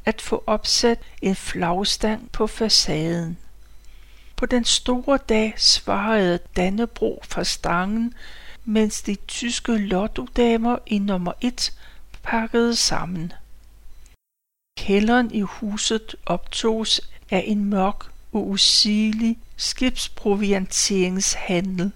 at 0.05 0.21
få 0.21 0.43
opsat 0.47 0.99
en 1.21 1.35
flagstang 1.35 2.31
på 2.31 2.47
facaden. 2.47 3.37
På 4.41 4.45
den 4.45 4.65
store 4.65 5.19
dag 5.29 5.53
svarede 5.57 6.39
Dannebro 6.55 7.21
fra 7.23 7.43
stangen, 7.43 8.13
mens 8.65 9.01
de 9.01 9.15
tyske 9.27 9.77
lottodamer 9.77 10.77
i 10.85 10.99
nummer 10.99 11.31
1 11.41 11.73
pakkede 12.23 12.75
sammen. 12.75 13.33
Kælderen 14.77 15.31
i 15.31 15.41
huset 15.41 16.15
optogs 16.25 17.01
af 17.29 17.43
en 17.47 17.65
mørk 17.65 18.05
og 18.31 18.49
usigelig 18.49 19.37
skibsprovianteringshandel 19.57 21.91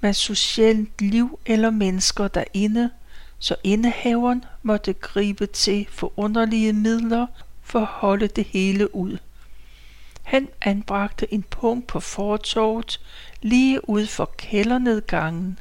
med 0.00 0.12
socialt 0.12 1.00
liv 1.00 1.38
eller 1.46 1.70
mennesker 1.70 2.28
derinde, 2.28 2.90
så 3.38 3.56
indehaveren 3.64 4.44
måtte 4.62 4.92
gribe 4.92 5.46
til 5.46 5.86
forunderlige 5.90 6.72
midler 6.72 7.26
for 7.62 7.80
at 7.80 7.86
holde 7.86 8.28
det 8.28 8.44
hele 8.44 8.94
ud. 8.94 9.18
Han 10.24 10.48
anbragte 10.62 11.34
en 11.34 11.42
punkt 11.42 11.86
på 11.86 12.00
fortorvet 12.00 13.00
lige 13.42 13.88
ud 13.88 14.06
for 14.06 14.30
kældernedgangen. 14.36 15.58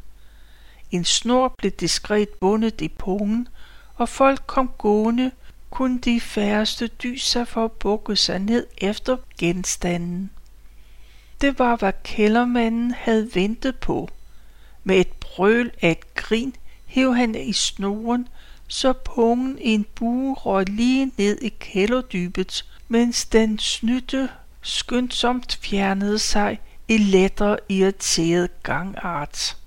En 0.92 1.06
snor 1.06 1.56
blev 1.58 1.72
diskret 1.72 2.30
bundet 2.30 2.82
i 2.82 2.88
pungen, 2.88 3.48
og 3.96 4.10
folk 4.10 4.44
kom 4.48 4.72
gående, 4.78 5.32
kun 5.70 5.98
de 5.98 6.20
færreste 6.20 6.88
dyser 6.88 7.46
for 7.46 7.66
at 7.66 7.72
bukke 7.72 8.16
sig 8.16 8.40
ned 8.40 8.68
efter 8.78 9.18
genstanden. 9.38 10.32
Det 11.42 11.60
var, 11.60 11.76
hvad 11.76 11.94
kældermanden 12.04 12.92
havde 12.92 13.30
ventet 13.34 13.76
på. 13.76 14.10
Med 14.84 15.00
et 15.00 15.12
brøl 15.12 15.72
af 15.82 15.92
et 15.92 16.16
grin 16.16 16.56
hev 16.86 17.16
han 17.16 17.36
i 17.36 17.54
snoren, 17.54 18.28
så 18.68 18.94
pungen 18.94 19.58
i 19.60 19.70
en 19.74 19.86
bue 19.96 20.34
røg 20.34 20.70
lige 20.70 21.12
ned 21.18 21.38
i 21.42 21.50
kælderdybet, 21.50 22.66
mens 22.88 23.26
den 23.26 23.60
snytte 23.60 24.30
skyndsomt 24.64 25.60
fjernede 25.62 26.20
sig 26.20 26.60
i 26.88 26.98
lettere 26.98 27.58
irriteret 27.70 28.64
gangart. 28.64 29.58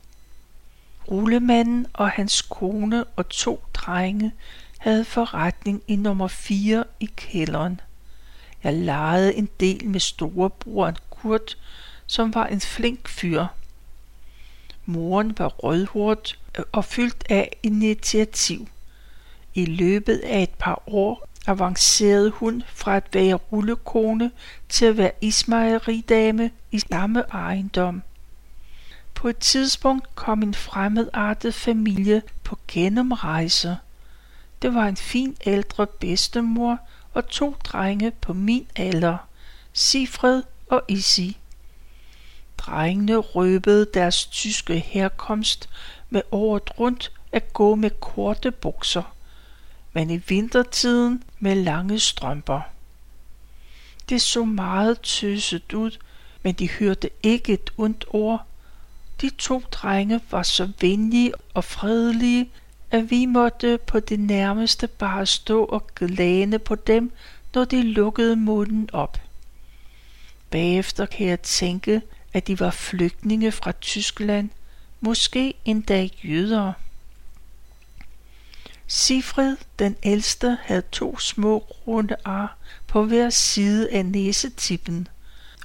Rullemanden 1.11 1.87
og 1.93 2.11
hans 2.11 2.43
kone 2.43 3.05
og 3.05 3.29
to 3.29 3.65
drenge 3.75 4.33
havde 4.79 5.05
forretning 5.05 5.83
i 5.89 5.97
nummer 5.97 6.29
4 6.29 6.85
i 7.01 7.11
kælderen. 7.17 7.81
Jeg 8.65 8.75
legede 8.75 9.35
en 9.35 9.49
del 9.61 9.89
med 9.89 10.01
storebroren 10.01 10.97
Kurt, 11.11 11.59
som 12.07 12.35
var 12.35 12.47
en 12.47 12.61
flink 12.61 13.09
fyr. 13.09 13.47
Moren 14.85 15.39
var 15.39 15.49
rødhåret 15.49 16.39
og 16.73 16.85
fyldt 16.85 17.25
af 17.31 17.57
initiativ. 17.63 18.69
I 19.55 19.65
løbet 19.65 20.19
af 20.19 20.43
et 20.43 20.55
par 20.59 20.83
år 20.87 21.29
avancerede 21.47 22.31
hun 22.31 22.63
fra 22.69 22.97
at 22.97 23.05
være 23.13 23.35
rullekone 23.35 24.31
til 24.69 24.85
at 24.85 24.97
være 24.97 25.11
ismejeridame 25.21 26.51
i 26.71 26.79
samme 26.79 27.21
ejendom. 27.21 28.03
På 29.15 29.29
et 29.29 29.39
tidspunkt 29.39 30.15
kom 30.15 30.43
en 30.43 30.55
fremmedartet 30.55 31.55
familie 31.55 32.23
på 32.45 32.59
gennemrejse. 32.69 33.77
Det 34.63 34.75
var 34.75 34.87
en 34.87 34.97
fin 34.97 35.37
ældre 35.47 35.87
bedstemor 35.87 36.79
og 37.15 37.29
to 37.29 37.57
drenge 37.65 38.11
på 38.11 38.33
min 38.33 38.67
alder, 38.77 39.17
Sifred 39.73 40.43
og 40.69 40.83
Isi. 40.89 41.39
Drengene 42.59 43.17
røbede 43.17 43.87
deres 43.95 44.27
tyske 44.27 44.79
herkomst 44.79 45.69
med 46.11 46.23
året 46.31 46.81
rundt 46.81 47.13
at 47.33 47.53
gå 47.53 47.75
med 47.75 47.91
korte 47.91 48.51
bukser, 48.51 49.15
men 49.93 50.11
i 50.11 50.17
vintertiden 50.17 51.23
med 51.47 51.55
lange 51.55 51.99
strømper. 51.99 52.61
Det 54.09 54.23
så 54.23 54.45
meget 54.45 55.01
tøset 55.01 55.73
ud, 55.73 55.91
men 56.43 56.55
de 56.55 56.71
hørte 56.71 57.11
ikke 57.23 57.53
et 57.53 57.71
ondt 57.79 58.05
ord. 58.11 58.47
De 59.21 59.31
to 59.39 59.63
drenge 59.71 60.21
var 60.31 60.43
så 60.43 60.69
venlige 60.81 61.33
og 61.55 61.65
fredelige, 61.65 62.51
at 62.91 63.11
vi 63.11 63.27
måtte 63.27 63.79
på 63.79 64.01
det 64.01 64.21
nærmeste 64.21 64.87
bare 64.87 65.27
stå 65.27 65.65
og 65.65 65.87
glane 65.95 66.59
på 66.59 66.75
dem, 66.75 67.13
når 67.55 67.65
de 67.65 67.83
lukkede 67.83 68.37
munden 68.37 68.89
op. 68.93 69.21
Bagefter 70.51 71.07
kan 71.07 71.27
jeg 71.27 71.41
tænke, 71.41 72.03
at 72.33 72.47
de 72.47 72.61
var 72.61 72.71
flygtninge 72.71 73.53
fra 73.53 73.73
Tyskland, 73.73 74.51
måske 75.01 75.55
endda 75.65 76.09
jøder. 76.25 76.73
Sifred, 78.87 79.57
den 79.79 79.97
ældste, 80.03 80.59
havde 80.63 80.83
to 80.93 81.19
små 81.19 81.59
runde 81.59 82.17
ar 82.25 82.57
på 82.87 83.05
hver 83.05 83.31
side 83.31 83.91
af 83.91 84.07
næsetippen, 84.07 85.09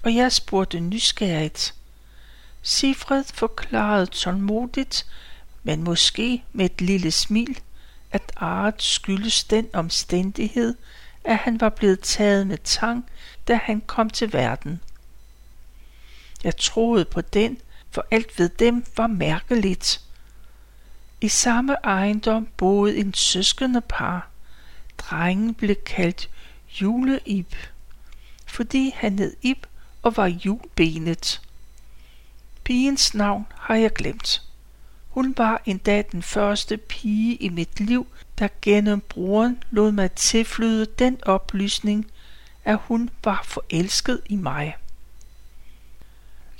og 0.04 0.16
jeg 0.16 0.32
spurgte 0.32 0.80
nysgerrigt. 0.80 1.76
Sifred 2.62 3.24
forklarede 3.34 4.06
tålmodigt, 4.06 5.06
men 5.64 5.84
måske 5.84 6.44
med 6.54 6.66
et 6.66 6.82
lille 6.82 7.12
smil, 7.12 7.60
at 8.12 8.32
arret 8.36 8.84
skyldes 8.84 9.44
den 9.44 9.68
omstændighed, 9.74 10.76
at 11.24 11.38
han 11.38 11.62
var 11.62 11.70
blevet 11.70 12.00
taget 12.00 12.48
med 12.48 12.58
tang, 12.58 13.06
da 13.48 13.56
han 13.64 13.82
kom 13.82 14.10
til 14.10 14.34
verden. 14.34 14.82
Jeg 16.44 16.58
troede 16.58 17.06
på 17.06 17.22
den, 17.22 17.58
for 17.92 18.06
alt 18.12 18.40
ved 18.40 18.50
dem 18.50 18.86
var 18.98 19.08
mærkeligt. 19.08 20.02
I 21.22 21.28
samme 21.28 21.76
ejendom 21.84 22.48
boede 22.58 22.98
en 22.98 23.14
søskende 23.14 23.82
par. 23.82 24.30
Drengen 24.98 25.54
blev 25.54 25.76
kaldt 25.76 26.30
Juleib, 26.82 27.54
fordi 28.48 28.92
han 28.96 29.20
hed 29.20 29.36
Ib 29.42 29.66
og 30.02 30.18
var 30.18 30.26
julbenet. 30.26 31.42
Pigens 32.64 33.14
navn 33.14 33.48
har 33.56 33.76
jeg 33.76 33.94
glemt. 33.94 34.42
Hun 35.10 35.34
var 35.38 35.62
endda 35.66 36.02
den 36.12 36.24
første 36.24 36.78
pige 36.78 37.36
i 37.36 37.50
mit 37.50 37.80
liv, 37.80 38.08
der 38.40 38.48
gennem 38.62 39.00
broren 39.00 39.64
lod 39.72 39.92
mig 39.92 40.12
tilflyde 40.12 40.86
den 40.86 41.24
oplysning, 41.24 42.12
at 42.64 42.78
hun 42.78 43.10
var 43.24 43.42
forelsket 43.46 44.22
i 44.26 44.36
mig. 44.36 44.76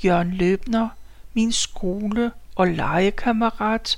Jørgen 0.04 0.34
Løbner, 0.34 0.90
min 1.34 1.52
skole- 1.52 2.32
og 2.56 2.68
legekammerat, 2.68 3.98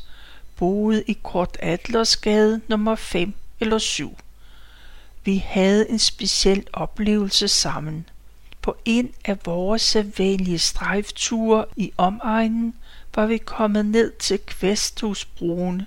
boede 0.64 1.04
i 1.08 1.18
Kort 1.24 1.58
Adlersgade 1.60 2.62
nummer 2.68 2.96
5 2.96 3.34
eller 3.60 3.78
7. 3.78 4.18
Vi 5.24 5.38
havde 5.38 5.90
en 5.90 6.00
speciel 6.00 6.68
oplevelse 6.74 7.48
sammen. 7.48 8.10
På 8.62 8.76
en 8.86 9.14
af 9.26 9.38
vores 9.46 9.82
sædvanlige 9.82 10.60
strejfture 10.60 11.66
i 11.76 11.92
omegnen 11.98 12.76
var 13.16 13.26
vi 13.26 13.38
kommet 13.38 13.86
ned 13.86 14.12
til 14.12 14.40
Kvæsthusbroen. 14.40 15.82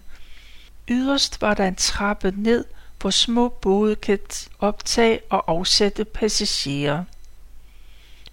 Yderst 0.88 1.42
var 1.42 1.54
der 1.54 1.66
en 1.66 1.76
trappe 1.76 2.34
ned, 2.36 2.64
hvor 3.00 3.10
små 3.10 3.48
både 3.48 3.96
kan 3.96 4.18
optage 4.58 5.20
og 5.30 5.44
afsætte 5.50 6.04
passagerer. 6.04 7.04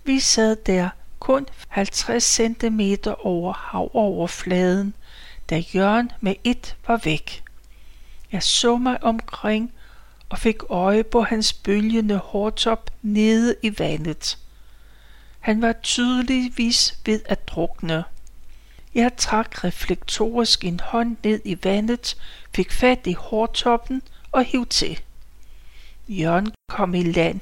Vi 0.04 0.20
sad 0.20 0.56
der 0.56 0.90
kun 1.20 1.46
50 1.68 2.24
cm 2.24 2.82
over 3.24 3.54
havoverfladen, 3.54 4.94
da 5.50 5.64
Jørgen 5.76 6.12
med 6.22 6.36
et 6.44 6.76
var 6.88 7.02
væk. 7.04 7.44
Jeg 8.32 8.44
så 8.44 8.78
mig 8.78 9.04
omkring 9.04 9.74
og 10.30 10.40
fik 10.40 10.58
øje 10.70 11.04
på 11.04 11.22
hans 11.22 11.54
bølgende 11.54 12.18
hårtop 12.18 12.92
nede 13.02 13.56
i 13.64 13.80
vandet. 13.80 14.38
Han 15.40 15.62
var 15.62 15.74
tydeligvis 15.84 17.00
ved 17.06 17.22
at 17.26 17.48
drukne. 17.48 18.04
Jeg 18.96 19.12
trak 19.18 19.64
reflektorisk 19.64 20.66
en 20.66 20.80
hånd 20.80 21.18
ned 21.24 21.40
i 21.46 21.58
vandet, 21.64 22.18
fik 22.56 22.72
fat 22.72 23.08
i 23.08 23.14
hårtoppen 23.14 24.02
og 24.32 24.44
hiv 24.44 24.66
til. 24.66 25.00
Jørgen 26.08 26.52
kom 26.70 26.96
i 26.96 27.04
land, 27.04 27.42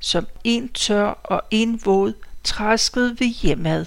som 0.00 0.26
en 0.44 0.68
tør 0.68 1.06
og 1.06 1.42
en 1.50 1.80
våd 1.84 2.12
træskede 2.44 3.18
vi 3.18 3.26
hjemad. 3.26 3.86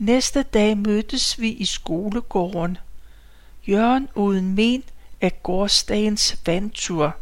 Næste 0.00 0.42
dag 0.42 0.78
mødtes 0.78 1.40
vi 1.40 1.48
i 1.48 1.64
skolegården. 1.64 2.78
Jørgen 3.68 4.08
uden 4.14 4.54
men 4.54 4.84
af 5.20 5.42
gårdsdagens 5.42 6.40
vandtur. 6.46 7.16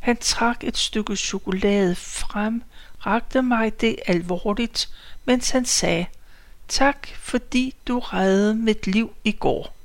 Han 0.00 0.16
trak 0.16 0.64
et 0.64 0.76
stykke 0.76 1.16
chokolade 1.16 1.94
frem, 1.94 2.62
rakte 3.06 3.42
mig 3.42 3.80
det 3.80 3.96
alvorligt, 4.06 4.90
mens 5.24 5.50
han 5.50 5.64
sagde, 5.64 6.06
tak 6.68 7.08
fordi 7.14 7.74
du 7.88 7.98
reddede 7.98 8.54
mit 8.54 8.86
liv 8.86 9.14
i 9.24 9.32
går. 9.32 9.76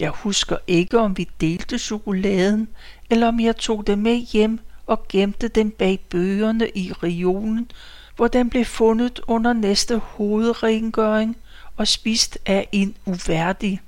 Jeg 0.00 0.10
husker 0.10 0.56
ikke, 0.66 0.98
om 0.98 1.16
vi 1.16 1.28
delte 1.40 1.78
chokoladen, 1.78 2.68
eller 3.10 3.28
om 3.28 3.40
jeg 3.40 3.56
tog 3.56 3.86
det 3.86 3.98
med 3.98 4.16
hjem 4.16 4.60
og 4.86 5.08
gemte 5.08 5.48
den 5.48 5.70
bag 5.70 6.00
bøgerne 6.10 6.68
i 6.74 6.92
regionen, 6.92 7.70
hvor 8.16 8.28
den 8.28 8.50
blev 8.50 8.64
fundet 8.64 9.20
under 9.26 9.52
næste 9.52 9.98
hovedrengøring 9.98 11.36
og 11.76 11.88
spist 11.88 12.38
af 12.46 12.68
en 12.72 12.96
uværdig. 13.04 13.80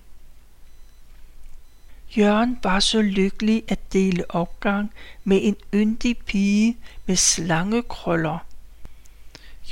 Jørgen 2.16 2.58
var 2.62 2.80
så 2.80 3.02
lykkelig 3.02 3.62
at 3.68 3.92
dele 3.92 4.30
opgang 4.30 4.92
med 5.24 5.38
en 5.42 5.56
yndig 5.74 6.18
pige 6.18 6.76
med 7.06 7.16
slangekrøller. 7.16 8.38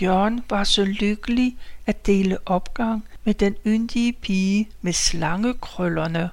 Jørgen 0.02 0.44
var 0.50 0.64
så 0.64 0.84
lykkelig 0.84 1.56
at 1.86 2.06
dele 2.06 2.38
opgang 2.46 3.04
med 3.24 3.34
den 3.34 3.56
yndige 3.66 4.12
pige 4.12 4.68
med 4.80 4.92
slangekrøllerne. 4.92 6.30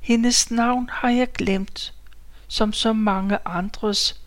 Hendes 0.00 0.50
navn 0.50 0.88
har 0.92 1.10
jeg 1.10 1.32
glemt, 1.32 1.92
som 2.48 2.72
så 2.72 2.92
mange 2.92 3.38
andres, 3.44 4.20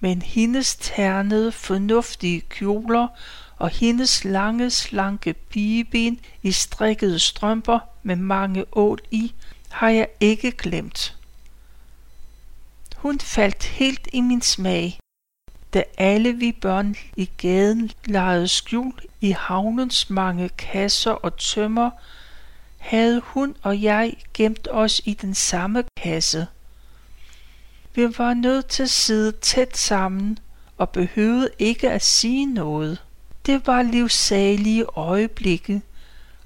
men 0.00 0.22
hendes 0.22 0.76
ternede, 0.76 1.52
fornuftige 1.52 2.40
kjoler 2.40 3.08
og 3.56 3.68
hendes 3.68 4.24
lange, 4.24 4.70
slanke 4.70 5.32
pigeben 5.32 6.20
i 6.42 6.52
strikkede 6.52 7.18
strømper 7.18 7.78
med 8.02 8.16
mange 8.16 8.64
ål 8.72 8.98
i, 9.10 9.32
har 9.70 9.88
jeg 9.88 10.08
ikke 10.20 10.50
glemt. 10.50 11.16
Hun 12.96 13.20
faldt 13.20 13.64
helt 13.64 14.08
i 14.12 14.20
min 14.20 14.42
smag, 14.42 14.98
da 15.74 15.82
alle 15.98 16.32
vi 16.32 16.52
børn 16.52 16.94
i 17.16 17.30
gaden 17.38 17.90
legede 18.04 18.48
skjul 18.48 18.92
i 19.20 19.30
havnens 19.30 20.10
mange 20.10 20.48
kasser 20.48 21.10
og 21.10 21.36
tømmer, 21.36 21.90
havde 22.78 23.20
hun 23.24 23.56
og 23.62 23.82
jeg 23.82 24.16
gemt 24.34 24.68
os 24.70 25.00
i 25.04 25.14
den 25.14 25.34
samme 25.34 25.84
kasse. 25.96 26.46
Vi 27.96 28.18
var 28.18 28.34
nødt 28.34 28.66
til 28.66 28.82
at 28.82 28.90
sidde 28.90 29.32
tæt 29.32 29.76
sammen 29.76 30.38
og 30.78 30.90
behøvede 30.90 31.50
ikke 31.58 31.90
at 31.90 32.02
sige 32.02 32.46
noget. 32.46 33.02
Det 33.46 33.66
var 33.66 33.82
livsalige 33.82 34.84
øjeblikke, 34.84 35.82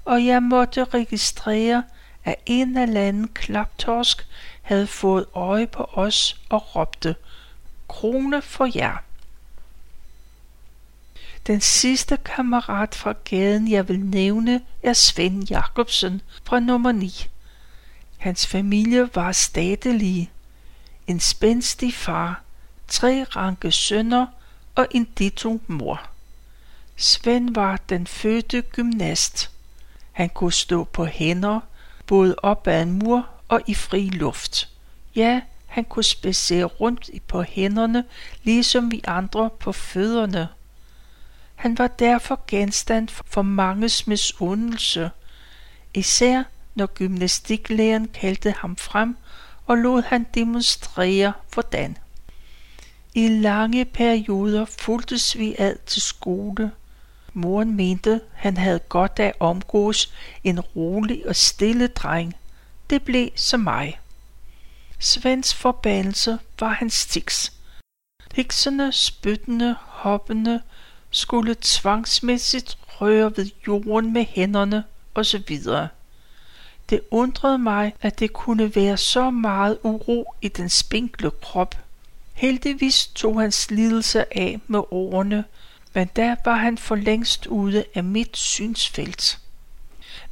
og 0.05 0.25
jeg 0.25 0.43
måtte 0.43 0.83
registrere, 0.83 1.83
at 2.23 2.35
en 2.45 2.77
eller 2.77 3.01
anden 3.01 3.27
klaptorsk 3.27 4.27
havde 4.61 4.87
fået 4.87 5.25
øje 5.33 5.67
på 5.67 5.89
os 5.93 6.41
og 6.49 6.75
råbte, 6.75 7.15
krone 7.87 8.41
for 8.41 8.77
jer. 8.77 8.97
Den 11.47 11.61
sidste 11.61 12.17
kammerat 12.17 12.95
fra 12.95 13.13
gaden, 13.23 13.71
jeg 13.71 13.87
vil 13.89 13.99
nævne, 13.99 14.61
er 14.83 14.93
Svend 14.93 15.49
Jacobsen 15.49 16.21
fra 16.43 16.59
nummer 16.59 16.91
9. 16.91 17.27
Hans 18.17 18.47
familie 18.47 19.09
var 19.15 19.31
statelige. 19.31 20.29
En 21.11 21.19
spændstig 21.19 21.93
far, 21.93 22.41
tre 22.87 23.23
ranke 23.23 23.71
sønner 23.71 24.25
og 24.75 24.87
en 24.91 25.03
ditto 25.03 25.61
mor. 25.67 26.01
Svend 26.95 27.53
var 27.55 27.77
den 27.89 28.07
fødte 28.07 28.61
gymnast. 28.61 29.51
Han 30.11 30.29
kunne 30.29 30.53
stå 30.53 30.83
på 30.83 31.05
hænder, 31.05 31.59
både 32.07 32.35
op 32.37 32.67
ad 32.67 32.81
en 32.81 32.91
mur 32.91 33.27
og 33.47 33.61
i 33.67 33.73
fri 33.73 34.09
luft. 34.09 34.69
Ja, 35.15 35.41
han 35.65 35.85
kunne 35.85 36.03
spacere 36.03 36.65
rundt 36.65 37.09
på 37.27 37.41
hænderne, 37.41 38.03
ligesom 38.43 38.91
vi 38.91 39.01
andre 39.07 39.49
på 39.59 39.71
fødderne. 39.71 40.47
Han 41.55 41.77
var 41.77 41.87
derfor 41.87 42.43
genstand 42.47 43.07
for 43.07 43.41
manges 43.41 44.07
misundelse, 44.07 45.11
især 45.93 46.43
når 46.75 46.85
gymnastiklæreren 46.85 48.07
kaldte 48.07 48.51
ham 48.57 48.75
frem 48.75 49.17
og 49.67 49.77
lod 49.77 50.01
han 50.01 50.25
demonstrere 50.33 51.33
hvordan. 51.53 51.97
I 53.13 53.27
lange 53.27 53.85
perioder 53.85 54.65
fuldtes 54.65 55.37
vi 55.37 55.55
ad 55.59 55.75
til 55.85 56.01
skole. 56.01 56.71
Moren 57.33 57.75
mente, 57.75 58.21
han 58.33 58.57
havde 58.57 58.79
godt 58.79 59.19
af 59.19 59.33
omgås 59.39 60.13
en 60.43 60.59
rolig 60.59 61.27
og 61.27 61.35
stille 61.35 61.87
dreng. 61.87 62.35
Det 62.89 63.03
blev 63.03 63.29
som 63.35 63.59
mig. 63.59 63.99
Svends 64.99 65.53
forbandelse 65.53 66.39
var 66.59 66.69
hans 66.69 67.05
tiks. 67.05 67.53
Hikserne, 68.35 68.91
spyttende, 68.91 69.75
hoppende, 69.87 70.61
skulle 71.11 71.55
tvangsmæssigt 71.61 72.77
røre 72.87 73.37
ved 73.37 73.49
jorden 73.67 74.13
med 74.13 74.25
hænderne 74.25 74.83
osv. 75.15 75.57
Det 76.91 77.01
undrede 77.11 77.57
mig, 77.57 77.93
at 78.01 78.19
det 78.19 78.33
kunne 78.33 78.75
være 78.75 78.97
så 78.97 79.29
meget 79.29 79.77
uro 79.83 80.33
i 80.41 80.47
den 80.47 80.69
spinkle 80.69 81.31
krop. 81.41 81.75
Heldigvis 82.33 83.07
tog 83.07 83.41
hans 83.41 83.71
lidelse 83.71 84.37
af 84.37 84.59
med 84.67 84.81
årene, 84.91 85.43
men 85.93 86.09
der 86.15 86.35
var 86.45 86.55
han 86.55 86.77
for 86.77 86.95
længst 86.95 87.45
ude 87.45 87.85
af 87.95 88.03
mit 88.03 88.37
synsfelt. 88.37 89.39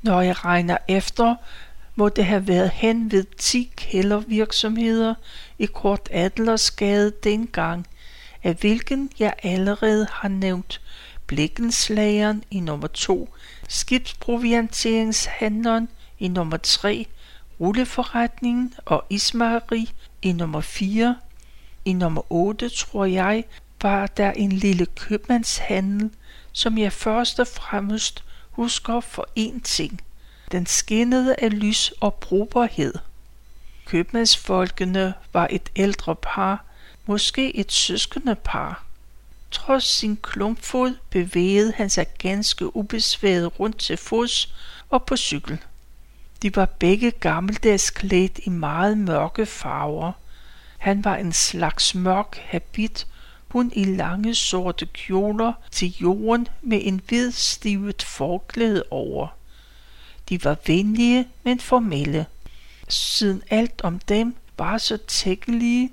Når 0.02 0.22
jeg 0.22 0.46
regner 0.46 0.78
efter, 0.88 1.36
må 1.96 2.10
det 2.10 2.26
have 2.26 2.48
været 2.48 2.70
hen 2.70 3.12
ved 3.12 3.26
10 3.38 3.72
kældervirksomheder 3.76 5.14
i 5.60 5.66
Kort 5.66 6.10
Adlersgade 6.12 7.12
dengang, 7.24 7.88
af 8.44 8.54
hvilken 8.54 9.10
jeg 9.20 9.34
allerede 9.44 10.08
har 10.12 10.30
nævnt 10.30 10.82
blikkenslageren 11.28 12.44
i 12.52 12.60
nummer 12.60 12.88
2, 12.88 13.30
skibsprovianteringshandleren 13.68 15.90
i 16.20 16.28
nummer 16.28 16.58
3, 16.58 17.08
rulleforretningen 17.60 18.74
og 18.86 19.06
Ismari 19.10 19.92
i 20.22 20.32
nummer 20.32 20.62
4. 20.62 21.18
I 21.86 21.94
nummer 21.94 22.32
8, 22.32 22.70
tror 22.70 23.06
jeg, 23.06 23.44
var 23.82 24.08
der 24.08 24.32
en 24.32 24.52
lille 24.52 24.86
købmandshandel, 24.86 26.10
som 26.52 26.78
jeg 26.78 26.94
først 26.94 27.40
og 27.40 27.48
fremmest 27.48 28.24
husker 28.52 29.00
for 29.00 29.28
én 29.40 29.62
ting. 29.64 30.02
Den 30.52 30.66
skinnede 30.66 31.36
af 31.42 31.60
lys 31.60 31.94
og 32.02 32.14
brugbarhed. 32.14 32.94
Købmandsfolkene 33.86 35.14
var 35.34 35.48
et 35.52 35.70
ældre 35.76 36.16
par, 36.16 36.66
måske 37.06 37.56
et 37.56 37.72
søskende 37.72 38.36
par. 38.36 38.84
Trods 39.52 39.84
sin 39.84 40.18
klumpfod 40.18 40.96
bevægede 41.10 41.74
han 41.76 41.90
sig 41.90 42.08
ganske 42.18 42.76
ubesværet 42.76 43.60
rundt 43.60 43.78
til 43.78 43.98
fods 43.98 44.54
og 44.90 45.06
på 45.06 45.18
cykel. 45.18 45.60
De 46.42 46.56
var 46.56 46.66
begge 46.66 47.12
gammeldags 47.12 47.90
klædt 47.90 48.40
i 48.44 48.50
meget 48.50 48.98
mørke 48.98 49.46
farver. 49.46 50.12
Han 50.78 51.04
var 51.04 51.16
en 51.16 51.34
slags 51.34 51.96
mørk 51.96 52.42
habit, 52.46 53.08
hun 53.48 53.72
i 53.76 53.84
lange 53.84 54.36
sorte 54.36 54.86
kjoler 54.86 55.54
til 55.72 55.96
jorden 56.02 56.48
med 56.62 56.80
en 56.84 57.02
hvid 57.08 57.32
stivet 57.32 58.04
forklæde 58.04 58.84
over. 58.92 59.28
De 60.30 60.44
var 60.44 60.58
venlige, 60.68 61.28
men 61.44 61.60
formelle. 61.60 62.26
Siden 62.90 63.44
alt 63.50 63.82
om 63.84 64.00
dem 64.00 64.36
var 64.58 64.78
så 64.78 64.98
tækkelige, 65.08 65.92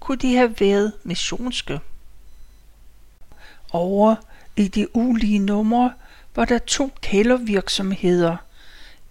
kunne 0.00 0.18
de 0.18 0.36
have 0.36 0.54
været 0.60 0.92
missionske. 1.04 1.80
Over 3.72 4.16
i 4.56 4.68
de 4.68 4.96
ulige 4.96 5.38
numre 5.38 5.92
var 6.34 6.44
der 6.44 6.58
to 6.58 6.90
kældervirksomheder. 7.02 8.36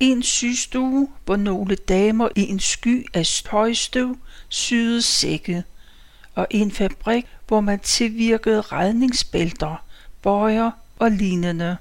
En 0.03 0.23
systue, 0.23 1.07
hvor 1.25 1.35
nogle 1.35 1.75
damer 1.75 2.29
i 2.35 2.49
en 2.49 2.59
sky 2.59 3.05
af 3.13 3.25
tøjstøv 3.25 4.17
syede 4.49 5.01
sække, 5.01 5.63
og 6.35 6.47
en 6.49 6.71
fabrik, 6.71 7.25
hvor 7.47 7.61
man 7.61 7.79
tilvirkede 7.79 8.61
redningsbælter, 8.61 9.85
bøjer 10.21 10.71
og 10.99 11.11
lignende. 11.11 11.77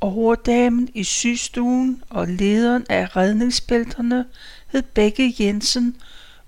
Overdamen 0.00 0.88
i 0.94 1.04
sygestuen 1.04 2.02
og 2.08 2.28
lederen 2.28 2.86
af 2.88 3.16
redningsbælterne 3.16 4.24
hed 4.72 4.82
begge 4.82 5.34
Jensen, 5.38 5.96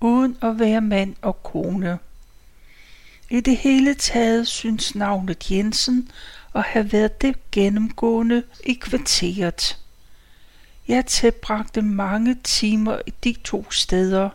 uden 0.01 0.37
at 0.43 0.59
være 0.59 0.81
mand 0.81 1.15
og 1.23 1.43
kone. 1.43 1.99
I 3.31 3.41
det 3.41 3.57
hele 3.57 3.95
taget 3.95 4.49
synes 4.49 4.95
navnet 4.95 5.51
Jensen 5.51 6.11
at 6.55 6.63
have 6.63 6.93
været 6.93 7.23
det 7.23 7.51
gennemgående 7.51 8.43
i 8.67 8.73
kvarteret. 8.73 9.79
Jeg 10.89 11.07
tilbragte 11.07 11.83
mange 11.83 12.37
timer 12.45 12.99
i 13.07 13.13
de 13.25 13.35
to 13.45 13.71
steder, 13.71 14.31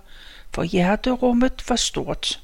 for 0.54 0.64
hjerterummet 0.64 1.64
var 1.70 1.76
stort. 1.76 2.42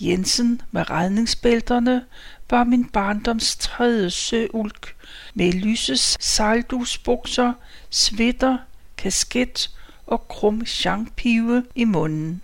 Jensen 0.00 0.62
med 0.70 0.90
redningsbælterne 0.90 2.04
var 2.50 2.64
min 2.64 2.84
barndoms 2.84 3.56
tredje 3.56 4.10
søulk 4.10 4.96
med 5.34 5.52
lyses 5.52 6.16
sejldusbukser, 6.20 7.52
svitter, 7.90 8.58
kasket 8.96 9.70
og 10.06 10.28
krum 10.28 10.66
champive 10.66 11.64
i 11.74 11.84
munden. 11.84 12.42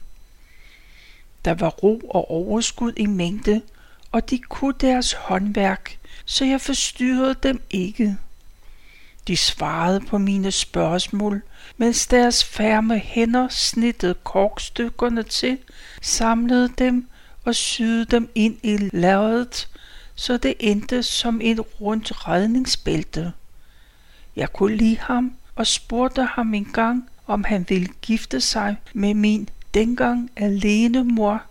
Der 1.45 1.55
var 1.55 1.69
ro 1.69 1.99
og 1.99 2.31
overskud 2.31 2.93
i 2.97 3.07
mængde, 3.07 3.63
og 4.13 4.31
de 4.31 4.39
kunne 4.39 4.75
deres 4.81 5.13
håndværk, 5.13 5.99
så 6.25 6.45
jeg 6.45 6.61
forstyrrede 6.61 7.35
dem 7.43 7.63
ikke. 7.71 8.17
De 9.27 9.37
svarede 9.37 10.01
på 10.01 10.19
mine 10.19 10.51
spørgsmål, 10.53 11.43
mens 11.77 12.07
deres 12.07 12.45
færme 12.45 12.99
hænder 12.99 13.49
snittede 13.49 14.15
korkstykkerne 14.15 15.23
til, 15.23 15.59
samlede 16.03 16.69
dem 16.79 17.09
og 17.45 17.55
syede 17.55 18.05
dem 18.05 18.31
ind 18.35 18.57
i 18.63 18.77
lærredet, 18.77 19.69
så 20.15 20.37
det 20.37 20.55
endte 20.61 21.03
som 21.03 21.41
et 21.43 21.61
rundt 21.81 22.29
redningsbælte. 22.29 23.33
Jeg 24.37 24.53
kunne 24.53 24.77
lide 24.77 24.99
ham 24.99 25.37
og 25.55 25.67
spurgte 25.67 26.25
ham 26.25 26.55
en 26.55 26.65
gang, 26.73 27.09
om 27.27 27.45
han 27.45 27.67
ville 27.69 27.89
gifte 28.03 28.41
sig 28.41 28.77
med 28.93 29.15
min 29.15 29.49
dengang 29.75 30.31
alene 30.37 31.05
mor. 31.05 31.43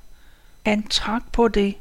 Han 0.65 0.83
trak 0.83 1.31
på 1.31 1.47
det, 1.47 1.75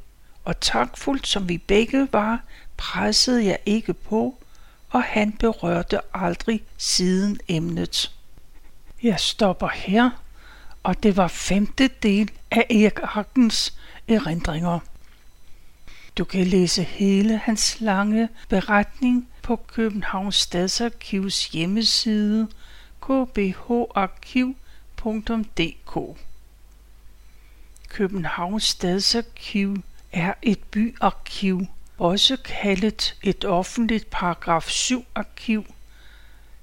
og 0.44 0.61
takfuldt 0.61 1.26
som 1.26 1.48
vi 1.48 1.59
begge 1.59 2.09
var, 2.12 2.42
pressede 2.76 3.44
jeg 3.44 3.59
ikke 3.66 3.94
på, 3.94 4.38
og 4.94 5.02
han 5.02 5.33
berørte 5.33 6.00
aldrig 6.14 6.62
siden 6.76 7.40
emnet. 7.48 8.12
Jeg 9.02 9.20
stopper 9.20 9.68
her, 9.68 10.11
og 10.83 11.02
det 11.02 11.16
var 11.16 11.28
femte 11.28 11.88
del 12.02 12.30
af 12.50 12.66
Erik 12.70 12.98
Arkens 13.02 13.78
erindringer. 14.09 14.78
Du 16.18 16.24
kan 16.24 16.46
læse 16.46 16.83
hele 16.83 17.37
hans 17.37 17.80
lange 17.80 18.28
beretning 18.48 19.28
på 19.42 19.57
Københavns 19.57 20.37
Stadsarkivs 20.37 21.48
hjemmeside 21.48 22.48
kbharkiv.dk. 23.00 24.59
Københavns 27.88 28.64
Stadsarkiv 28.64 29.76
er 30.12 30.35
et 30.42 30.62
byarkiv, 30.70 31.66
også 31.98 32.37
kaldet 32.44 33.14
et 33.22 33.44
offentligt 33.44 34.11
paragraf 34.11 34.68
7 34.68 35.04
arkiv. 35.14 35.64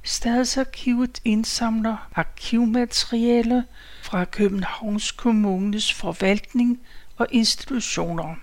Stadsarkivet 0.04 1.22
indsamler 1.26 2.10
arkivmateriale 2.16 3.64
fra 4.04 4.26
Københavns 4.26 5.12
Kommunes 5.12 5.94
forvaltning 5.94 6.82
og 7.18 7.28
institutioner. 7.32 8.36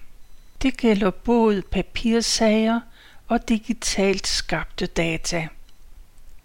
Det 0.63 0.77
gælder 0.77 1.11
både 1.11 1.63
papirsager 1.63 2.81
og 3.29 3.49
digitalt 3.49 4.27
skabte 4.27 4.87
data. 4.87 5.49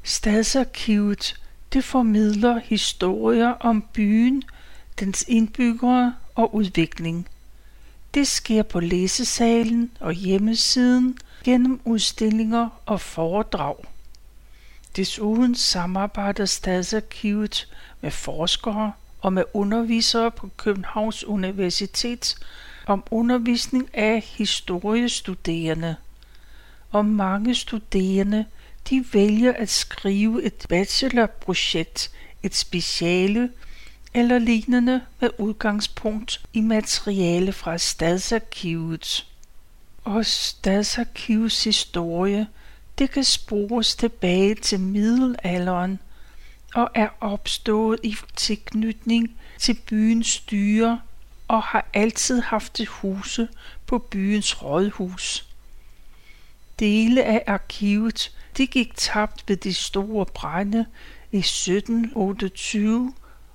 Stadsarkivet 0.04 1.36
det 1.74 1.84
formidler 1.84 2.60
historier 2.60 3.50
om 3.50 3.82
byen, 3.94 4.44
dens 5.00 5.26
indbyggere 5.28 6.16
og 6.36 6.56
udvikling. 6.56 7.28
Det 8.14 8.28
sker 8.28 8.64
på 8.64 8.80
læsesalen 8.80 9.92
og 10.00 10.14
hjemmesiden 10.14 11.18
gennem 11.44 11.82
udstillinger 11.86 12.70
og 12.86 13.02
foredrag. 13.02 13.76
Desuden 14.96 15.56
samarbejder 15.56 16.46
Stadsarkivet 16.46 17.68
med 18.02 18.12
forskere 18.12 18.92
og 19.22 19.34
med 19.34 19.44
undervisere 19.54 20.32
på 20.32 20.50
Københavns 20.58 21.24
Universitet 21.24 22.36
om 22.86 23.04
undervisning 23.12 23.90
af 23.94 24.22
historiestuderende. 24.28 25.96
Og 26.92 27.06
mange 27.06 27.56
studerende 27.56 28.46
de 28.90 29.06
vælger 29.14 29.54
at 29.54 29.70
skrive 29.70 30.44
et 30.44 30.66
bachelorprojekt, 30.70 32.12
et 32.44 32.56
speciale 32.56 33.50
eller 34.14 34.40
lignende 34.40 35.02
med 35.20 35.30
udgangspunkt 35.38 36.42
i 36.54 36.62
materiale 36.62 37.54
fra 37.54 37.78
Stadsarkivet. 37.78 39.28
Og 40.04 40.26
Stadsarkivets 40.26 41.64
historie, 41.64 42.48
det 42.98 43.12
kan 43.12 43.24
spores 43.24 43.96
tilbage 43.96 44.56
til 44.56 44.80
middelalderen 44.80 46.00
og 46.74 46.90
er 46.96 47.10
opstået 47.20 48.00
i 48.04 48.16
tilknytning 48.36 49.36
til 49.60 49.78
byens 49.88 50.28
styre 50.28 51.02
og 51.48 51.64
har 51.64 51.86
altid 51.94 52.42
haft 52.42 52.74
til 52.74 52.86
huse 52.86 53.48
på 53.86 53.98
byens 53.98 54.64
rådhus. 54.64 55.48
Dele 56.80 57.24
af 57.24 57.44
arkivet 57.48 58.32
de 58.58 58.68
gik 58.68 58.96
tabt 58.96 59.44
ved 59.48 59.58
de 59.58 59.74
store 59.74 60.26
brænde 60.26 60.86
i 61.32 61.38
1728 61.38 63.14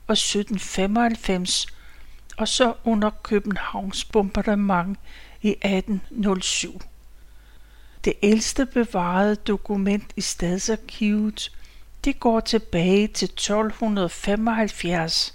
og 0.09 0.13
1795, 0.13 1.67
og 2.37 2.49
så 2.49 2.75
under 2.85 3.11
Københavns 3.23 4.05
bombardement 4.05 4.99
i 5.43 5.49
1807. 5.49 6.81
Det 8.05 8.13
ældste 8.23 8.67
bevarede 8.67 9.37
dokument 9.37 10.13
i 10.17 10.21
stadsarkivet, 10.21 11.53
det 12.05 12.21
går 12.21 12.41
tilbage 12.41 13.09
til 13.09 13.27
1275. 13.27 15.35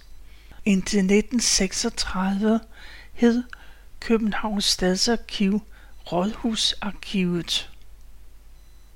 Indtil 0.65 0.99
1936 0.99 2.59
hed 3.13 3.43
Københavns 3.99 4.65
Stadsarkiv 4.65 5.61
Rådhusarkivet. 6.11 7.69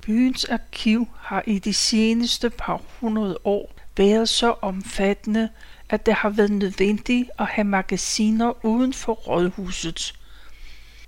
Byens 0.01 0.45
arkiv 0.45 1.07
har 1.17 1.43
i 1.47 1.59
de 1.59 1.73
seneste 1.73 2.49
par 2.49 2.81
hundrede 2.99 3.37
år 3.43 3.76
været 3.97 4.29
så 4.29 4.55
omfattende, 4.61 5.49
at 5.89 6.05
det 6.05 6.13
har 6.13 6.29
været 6.29 6.51
nødvendigt 6.51 7.29
at 7.39 7.45
have 7.45 7.65
magasiner 7.65 8.65
uden 8.65 8.93
for 8.93 9.13
rådhuset. 9.13 10.13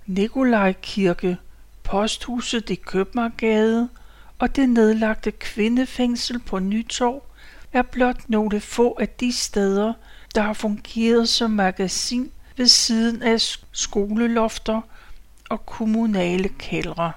Nikolaj 0.06 0.72
Kirke, 0.82 1.36
posthuset 1.82 2.70
i 2.70 2.74
Købmagergade 2.74 3.88
og 4.38 4.56
det 4.56 4.68
nedlagte 4.68 5.30
kvindefængsel 5.30 6.38
på 6.38 6.58
Nytorv 6.58 7.22
er 7.72 7.82
blot 7.82 8.28
nogle 8.28 8.60
få 8.60 8.96
af 9.00 9.08
de 9.08 9.32
steder, 9.32 9.92
der 10.34 10.42
har 10.42 10.52
fungeret 10.52 11.28
som 11.28 11.50
magasin 11.50 12.32
ved 12.56 12.66
siden 12.66 13.22
af 13.22 13.40
skolelofter 13.72 14.80
og 15.48 15.66
kommunale 15.66 16.48
kældre. 16.48 17.12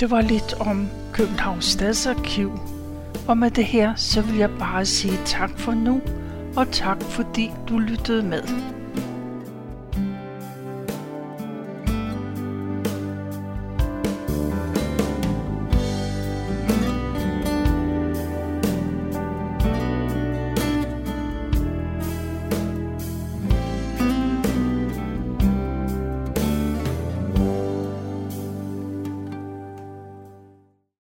Det 0.00 0.10
var 0.10 0.20
lidt 0.20 0.54
om 0.54 0.88
Københavns 1.12 1.64
Stadsarkiv, 1.64 2.71
og 3.32 3.38
med 3.38 3.50
det 3.50 3.64
her, 3.64 3.94
så 3.94 4.22
vil 4.22 4.36
jeg 4.36 4.50
bare 4.58 4.84
sige 4.84 5.18
tak 5.24 5.58
for 5.58 5.72
nu, 5.72 6.00
og 6.56 6.66
tak 6.72 7.02
fordi 7.02 7.50
du 7.68 7.78
lyttede 7.78 8.22
med. 8.22 8.42